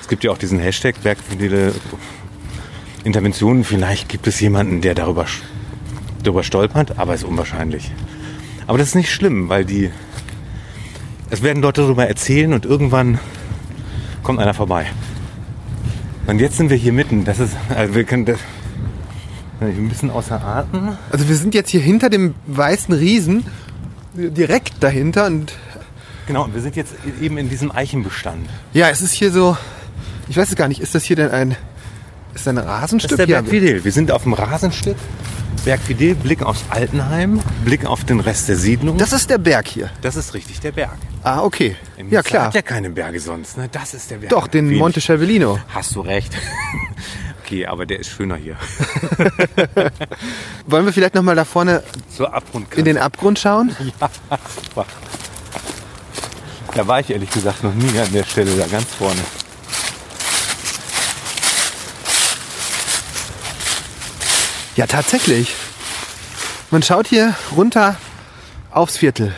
[0.00, 1.74] es gibt ja auch diesen Hashtag Bergfidele
[3.02, 5.26] Interventionen, vielleicht gibt es jemanden, der darüber,
[6.22, 7.90] darüber stolpert, aber ist unwahrscheinlich.
[8.68, 9.90] Aber das ist nicht schlimm, weil die,
[11.30, 13.18] es werden Leute darüber erzählen und irgendwann
[14.22, 14.86] kommt einer vorbei.
[16.26, 17.24] Und jetzt sind wir hier mitten.
[17.24, 18.38] Das ist, also wir können das,
[19.60, 20.96] ein bisschen außer Atem.
[21.10, 23.44] Also wir sind jetzt hier hinter dem weißen Riesen,
[24.14, 25.52] direkt dahinter und
[26.26, 28.48] Genau, und wir sind jetzt eben in diesem Eichenbestand.
[28.72, 29.56] ja, es ist hier so,
[30.28, 31.56] ich weiß es gar nicht, ist das hier denn ein,
[32.34, 33.10] ist das ein Das Rasenstück?
[33.12, 33.84] ist der Ja, Berg Fidel.
[33.84, 34.96] Wir sind auf dem Rasenstück.
[35.64, 38.96] Berg Fidel, Blick aufs Altenheim, Blick auf den Rest der Siedlung.
[38.96, 39.90] das ist der Berg hier.
[40.00, 40.96] das ist richtig der Berg.
[41.22, 41.76] Ah, okay.
[41.98, 42.46] In Ja, klar.
[42.46, 43.58] hat ja keine Berge sonst.
[43.58, 43.68] Ne?
[43.70, 44.30] Das ist der Berg.
[44.30, 45.58] Doch, den Wie- Monte Cervellino.
[45.68, 46.32] Hast du recht.
[47.44, 48.56] okay, aber der ist schöner hier.
[50.66, 51.82] Wollen wir vielleicht nochmal da vorne
[52.16, 52.78] Zur Abgrundkante.
[52.78, 53.70] in den Abgrund schauen?
[54.64, 54.86] Super.
[56.74, 59.20] Da war ich ehrlich gesagt noch nie an der Stelle, da ganz vorne.
[64.80, 65.54] Ja, tatsächlich.
[66.70, 67.96] Man schaut hier runter
[68.70, 69.34] aufs Viertel.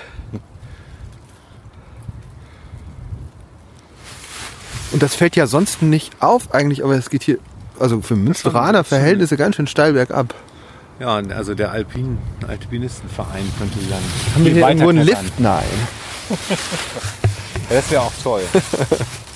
[4.93, 7.38] Und das fällt ja sonst nicht auf eigentlich, aber es geht hier,
[7.80, 10.32] also für Münsteraner Verhältnisse ganz schön steil bergab.
[11.01, 13.99] Ja, also der Alpin, Alpinistenverein könnte dann.
[14.36, 15.03] Haben wir hier irgendwo einen.
[15.03, 15.40] Lift?
[15.40, 15.64] Nein.
[17.68, 18.43] Das wäre auch toll.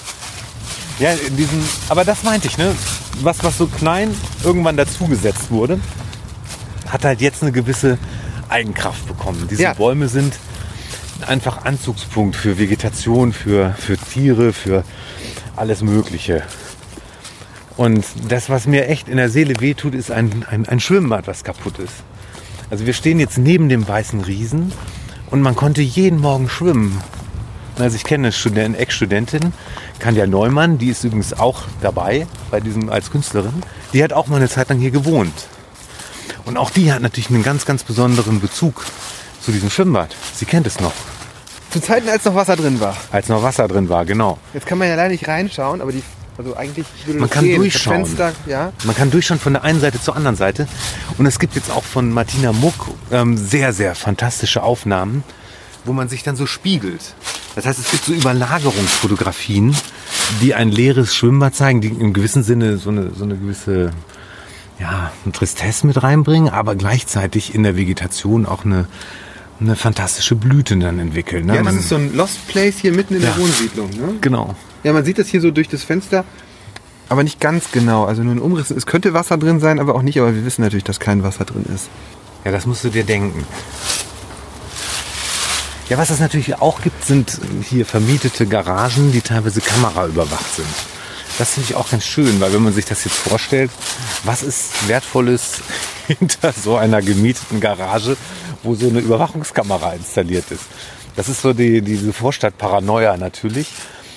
[0.99, 2.75] ja, in diesem, aber das meinte ich, ne?
[3.23, 5.81] Was, was so klein irgendwann dazugesetzt wurde,
[6.89, 7.99] hat halt jetzt eine gewisse
[8.49, 9.47] Eigenkraft bekommen.
[9.51, 9.75] Diese Ja.
[9.75, 10.35] Bäume sind
[11.27, 14.85] einfach Anzugspunkt für Vegetation, für, für Tiere, für
[15.57, 16.43] alles Mögliche.
[17.77, 21.45] Und das, was mir echt in der Seele wehtut, ist ein, ein, ein Schwimmbad, was
[21.45, 21.93] kaputt ist.
[22.71, 24.73] Also wir stehen jetzt neben dem weißen Riesen
[25.31, 27.01] und man konnte jeden Morgen schwimmen.
[27.79, 29.53] Also ich kenne eine Student, Ex-Studentin,
[29.99, 33.63] Kanja Neumann, die ist übrigens auch dabei bei diesem als Künstlerin.
[33.93, 35.35] Die hat auch mal eine Zeit lang hier gewohnt.
[36.47, 38.85] Und auch die hat natürlich einen ganz, ganz besonderen Bezug
[39.43, 40.15] zu diesem Schwimmbad.
[40.35, 40.93] Sie kennt es noch,
[41.71, 42.97] Zu Zeiten, als noch Wasser drin war.
[43.13, 44.39] als noch Wasser drin war, genau.
[44.55, 46.03] Jetzt kann man ja leider nicht reinschauen, aber die,
[46.39, 47.57] also eigentlich würde Man kann gehen.
[47.61, 48.01] durchschauen.
[48.01, 48.73] Das Fenster, ja.
[48.85, 50.67] Man kann durchschauen von der einen Seite zur anderen Seite.
[51.19, 52.75] Und es gibt jetzt auch von Martina Muck
[53.13, 55.25] ähm, sehr, sehr fantastische Aufnahmen,
[55.87, 57.15] wo man sich dann so spiegelt.
[57.55, 59.75] Das heißt, es gibt so Überlagerungsfotografien,
[60.43, 63.93] die ein leeres Schwimmbad zeigen, die im gewissen Sinne so eine, so eine gewisse
[64.79, 68.87] ja, eine Tristesse mit reinbringen, aber gleichzeitig in der Vegetation auch eine,
[69.59, 71.47] eine fantastische Blüte dann entwickeln.
[71.47, 71.55] Ne?
[71.55, 73.31] Ja, das Man- ist so ein Lost Place hier mitten in Ja.
[73.31, 73.89] der Wohnsiedlung.
[73.91, 74.15] Ne?
[74.21, 74.55] genau.
[74.85, 76.25] Ja, man sieht das hier so durch das Fenster,
[77.09, 78.05] aber nicht ganz genau.
[78.05, 78.71] Also nur ein Umriss.
[78.71, 80.21] Es könnte Wasser drin sein, aber auch nicht.
[80.21, 81.89] Aber wir wissen natürlich, dass kein Wasser drin ist.
[82.45, 83.45] Ja, das musst du dir denken.
[85.89, 90.67] Ja, was es natürlich auch gibt, sind hier vermietete Garagen, die teilweise kameraüberwacht sind.
[91.39, 93.71] Das finde ich auch ganz schön, weil wenn man sich das jetzt vorstellt,
[94.25, 95.61] was ist Wertvolles
[96.09, 98.17] hinter so einer gemieteten Garage,
[98.65, 100.65] wo so eine Überwachungskamera installiert ist.
[101.15, 103.69] Das ist so die, diese Vorstadtparanoia natürlich.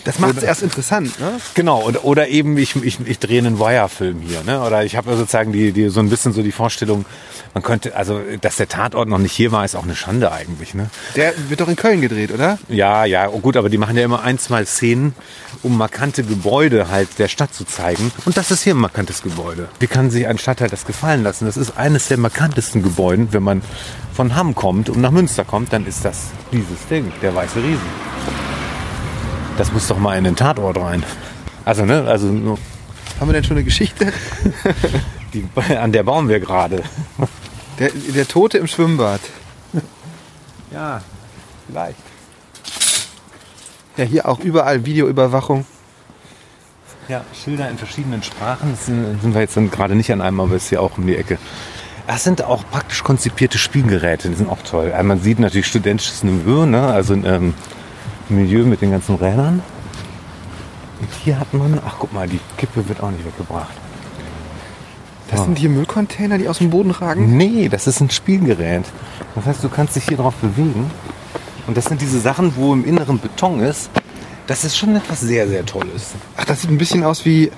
[0.10, 1.40] Das macht es erst interessant, ne?
[1.54, 4.42] Genau, oder, oder eben ich, ich, ich drehe einen Wire-Film hier.
[4.44, 4.60] Ne?
[4.64, 7.06] Oder ich habe sozusagen die, die, so ein bisschen so die Vorstellung,
[7.54, 10.74] man könnte, also dass der Tatort noch nicht hier war, ist auch eine Schande eigentlich.
[10.74, 10.90] Ne?
[11.16, 12.58] Der wird doch in Köln gedreht, oder?
[12.70, 15.14] Ja, ja, oh gut, aber die machen ja immer ein, zwei Szenen,
[15.62, 18.12] um markante Gebäude halt der Stadt zu zeigen.
[18.26, 19.70] Und das ist hier ein markantes Gebäude.
[19.80, 21.46] Wie kann sich ein Stadtteil das gefallen lassen?
[21.46, 23.28] Das ist eines der markantesten Gebäude.
[23.30, 23.62] Wenn man
[24.16, 28.49] von Hamm kommt und nach Münster kommt, dann ist das dieses Ding, der Weiße Riesen.
[29.60, 31.04] Das muss doch mal in den Tatort rein.
[31.66, 32.58] Also, ne, also nur
[33.20, 34.14] Haben wir denn schon eine Geschichte?
[35.34, 35.46] die,
[35.76, 36.82] an der bauen wir gerade.
[37.78, 39.20] Der, der Tote im Schwimmbad.
[40.72, 41.02] Ja,
[41.68, 41.98] vielleicht.
[43.98, 45.66] Ja, hier auch überall Videoüberwachung.
[47.10, 48.72] Ja, Schilder in verschiedenen Sprachen.
[48.72, 51.06] Das sind, sind wir jetzt dann gerade nicht an einem, aber ist hier auch um
[51.06, 51.38] die Ecke.
[52.08, 54.94] Das sind auch praktisch konzipierte Spielgeräte, die sind auch toll.
[54.94, 56.88] Also man sieht natürlich studentisches Milieu, ne?
[56.88, 57.56] also ähm,
[58.30, 59.62] Milieu mit den ganzen Rädern.
[61.02, 63.74] Und hier hat man, ach guck mal, die Kippe wird auch nicht weggebracht.
[65.32, 67.38] Das sind hier Müllcontainer, die aus dem Boden ragen.
[67.38, 68.84] Nee, das ist ein Spielgerät.
[69.36, 70.90] Das heißt, du kannst dich hier drauf bewegen
[71.68, 73.92] Und das sind diese Sachen, wo im Inneren Beton ist.
[74.48, 76.16] Das ist schon etwas sehr, sehr Tolles.
[76.36, 77.52] Ach, das sieht ein bisschen aus wie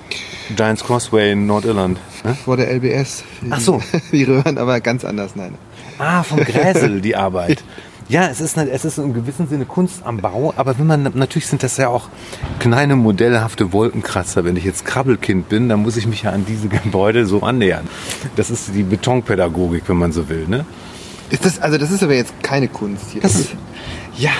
[0.54, 1.98] Giants Crossway in Nordirland.
[2.22, 2.34] Ne?
[2.34, 3.24] vor der LBS.
[3.48, 3.82] Ach so.
[4.12, 5.54] Die Röhren, aber ganz anders, nein.
[5.98, 7.64] Ah, vom Gräsel die Arbeit.
[8.12, 11.02] Ja, es ist, eine, es ist in gewissem Sinne Kunst am Bau, aber wenn man
[11.14, 12.10] natürlich sind das ja auch
[12.58, 14.44] kleine modellhafte Wolkenkratzer.
[14.44, 17.88] Wenn ich jetzt Krabbelkind bin, dann muss ich mich ja an diese Gebäude so annähern.
[18.36, 20.46] Das ist die Betonpädagogik, wenn man so will.
[20.46, 20.66] Ne?
[21.30, 23.22] Ist das, also das ist aber jetzt keine Kunst hier.
[23.22, 23.52] Das ist,
[24.18, 24.32] ja,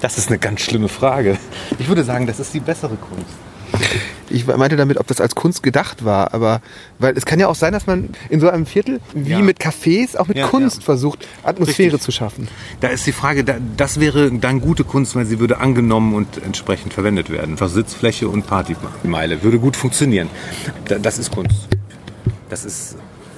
[0.00, 1.36] das ist eine ganz schlimme Frage.
[1.78, 4.06] Ich würde sagen, das ist die bessere Kunst.
[4.30, 6.60] Ich meinte damit, ob das als Kunst gedacht war, aber
[6.98, 9.38] weil es kann ja auch sein, dass man in so einem Viertel wie Ja.
[9.40, 10.82] mit Cafés auch mit Ja, Kunst ja.
[10.82, 12.02] versucht, Atmosphäre Richtig.
[12.02, 12.48] zu schaffen.
[12.80, 16.42] Da ist die Frage, da- das wäre dann gute Kunst, weil sie würde angenommen und
[16.42, 17.52] entsprechend verwendet werden.
[17.52, 19.42] Einfach Sitzfläche und Partymeile.
[19.42, 20.28] Würde gut funktionieren.
[20.88, 21.68] Da- Das ist Kunst.
[22.48, 22.96] Das ist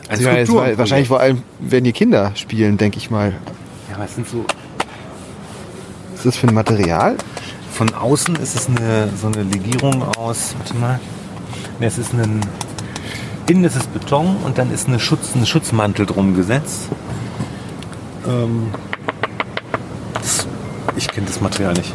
[0.09, 0.78] ein Ja, war, Skulpturenprojekt.
[0.78, 3.32] wahrscheinlich vor allem werden hier Kinder spielen, denke ich mal.
[3.91, 4.45] Ja, es sind so
[6.12, 7.16] Was ist das für ein Material?
[7.76, 10.98] Von außen ist es eine, so eine Legierung aus, warte mal,
[11.78, 12.40] ne, es ist ein,
[13.48, 16.88] innen ist es Beton und dann ist eine Schutz, ein Schutzmantel drum gesetzt.
[18.26, 18.68] Ähm,
[20.14, 20.46] das,
[20.96, 21.92] ich kenne das Material nicht.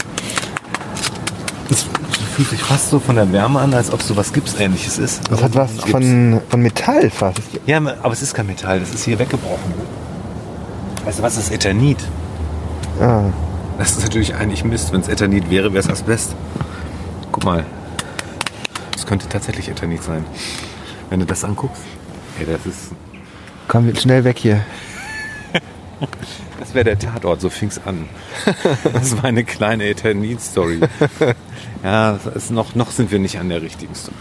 [1.71, 1.87] Es
[2.35, 5.31] fühlt sich fast so von der Wärme an, als ob so was Gipsähnliches ist.
[5.31, 7.39] Das hat was von, von Metall fast.
[7.65, 9.73] Ja, aber es ist kein Metall, das ist hier weggebrochen.
[11.05, 11.97] Weißt du was, das ist Eternit.
[12.99, 13.23] Ah,
[13.81, 14.93] Das ist natürlich eigentlich Mist.
[14.93, 16.35] Wenn es Eternit wäre, wäre es Asbest.
[17.31, 17.65] Guck mal.
[18.95, 20.23] Es könnte tatsächlich Eternit sein.
[21.09, 21.81] Wenn du das anguckst.
[22.39, 22.91] Ey, das ist.
[23.67, 24.63] komm schnell weg hier.
[26.59, 28.07] Das wäre der Tatort, so fing's an.
[28.93, 30.81] Das war eine kleine Eternit-Story.
[31.83, 34.15] Ja, das noch, noch sind wir nicht an der richtigen Story.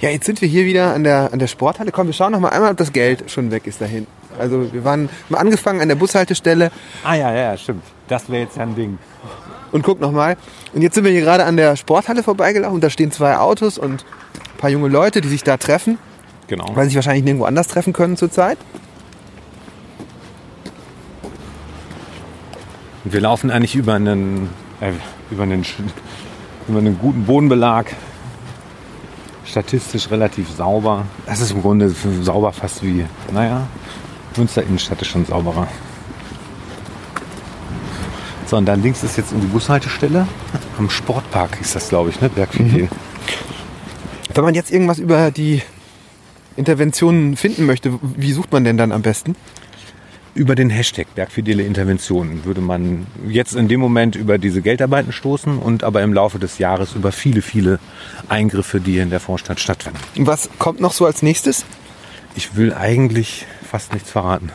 [0.00, 1.92] Ja, jetzt sind wir hier wieder an der, an der Sporthalle.
[1.92, 4.06] Komm, wir schauen noch mal einmal, ob das Geld schon weg ist dahin.
[4.38, 6.70] Also wir waren haben angefangen an der Bushaltestelle
[7.04, 7.82] Ah ja, ja, stimmt.
[8.08, 8.98] Das wäre jetzt ja ein Ding.
[9.72, 10.36] und guck noch mal.
[10.74, 12.80] Und jetzt sind wir hier gerade an der Sporthalle vorbeigelaufen.
[12.80, 14.04] Da stehen zwei Autos und
[14.54, 15.98] ein paar junge Leute, die sich da treffen,
[16.48, 16.66] Genau.
[16.74, 18.58] weil sie sich wahrscheinlich nirgendwo anders treffen können zurzeit.
[23.04, 24.48] Und wir laufen eigentlich über einen,
[24.80, 24.92] äh,
[25.30, 25.64] über einen,
[26.68, 27.86] über einen guten Bodenbelag.
[29.44, 31.04] Statistisch relativ sauber.
[31.26, 31.90] Das ist im Grunde
[32.22, 33.66] sauber fast wie, naja,
[34.38, 35.68] Münster Innenstadt ist schon sauberer.
[38.46, 40.26] So, und dann links ist jetzt die Bushaltestelle.
[40.78, 42.28] Am Sportpark ist das, glaube ich, ne?
[42.28, 42.88] Bergfidel.
[44.34, 45.62] Wenn man jetzt irgendwas über die
[46.56, 49.36] Interventionen finden möchte, wie sucht man denn dann am besten?
[50.34, 55.58] Über den Hashtag Bergfidele Interventionen würde man jetzt in dem Moment über diese Geldarbeiten stoßen
[55.58, 57.78] und aber im Laufe des Jahres über viele, viele
[58.28, 59.98] Eingriffe, die hier in der Vorstadt stattfinden.
[60.16, 61.66] Was kommt noch so als nächstes?
[62.34, 64.50] Ich will eigentlich fast nichts verraten.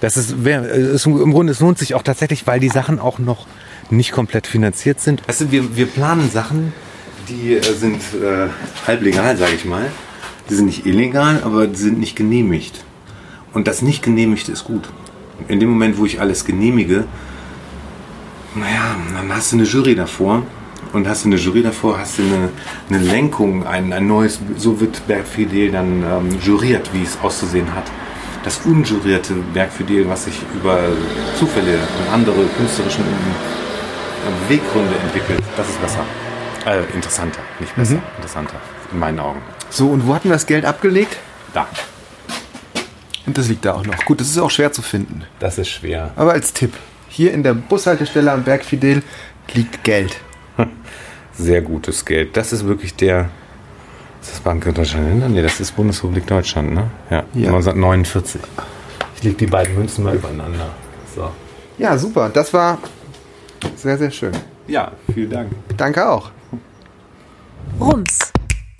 [0.00, 3.46] Das ist, ist im Grunde, es lohnt sich auch tatsächlich, weil die Sachen auch noch
[3.88, 5.22] nicht komplett finanziert sind.
[5.28, 6.72] Also wir, wir planen Sachen,
[7.28, 8.48] die äh, sind äh,
[8.84, 9.86] halb legal, sage ich mal.
[10.50, 12.84] Die sind nicht illegal, aber die sind nicht genehmigt.
[13.54, 14.88] Und das nicht genehmigte ist gut.
[15.46, 17.04] In dem Moment, wo ich alles genehmige,
[18.56, 20.42] naja, dann hast du eine Jury davor.
[20.92, 22.48] Und hast du eine Jury davor, hast du eine,
[22.88, 27.84] eine Lenkung, ein, ein neues, so wird Bergfidel dann ähm, juriert, wie es auszusehen hat.
[28.44, 30.78] Das unjurierte Bergfidel, was sich über
[31.38, 36.04] Zufälle und andere künstlerischen ähm, Beweggründe entwickelt, das ist besser.
[36.66, 38.56] Äh, interessanter, nicht besser, interessanter,
[38.92, 39.40] in meinen Augen.
[39.70, 41.16] So, und wo hatten wir das Geld abgelegt?
[41.54, 41.66] Da,
[43.26, 44.04] Und das liegt da auch noch.
[44.04, 45.24] Gut, das ist auch schwer zu finden.
[45.38, 46.10] das ist schwer.
[46.16, 46.72] Aber als Tipp,
[47.08, 49.02] hier in der Bushaltestelle am Berg Fidel
[49.54, 50.16] liegt Geld.
[51.32, 52.36] Sehr gutes Geld.
[52.36, 53.30] Das ist wirklich der.
[54.20, 55.30] Ist das Bank Deutschland?
[55.30, 56.90] Nee, das ist Bundesrepublik Deutschland, ne?
[57.10, 57.24] Ja.
[57.34, 57.48] Ja.
[57.48, 58.40] 1949.
[59.16, 60.70] Ich lege die beiden Münzen mal übereinander.
[61.14, 61.30] So.
[61.78, 62.28] Ja, super.
[62.28, 62.78] Das war
[63.76, 64.32] sehr, sehr schön.
[64.66, 65.50] Ja, vielen Dank.
[65.76, 66.30] Danke auch.
[67.80, 68.32] Rums.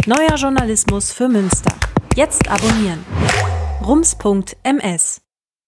[0.07, 1.75] Neuer Journalismus für Münster.
[2.15, 3.05] Jetzt abonnieren.
[3.85, 5.28] Rums.ms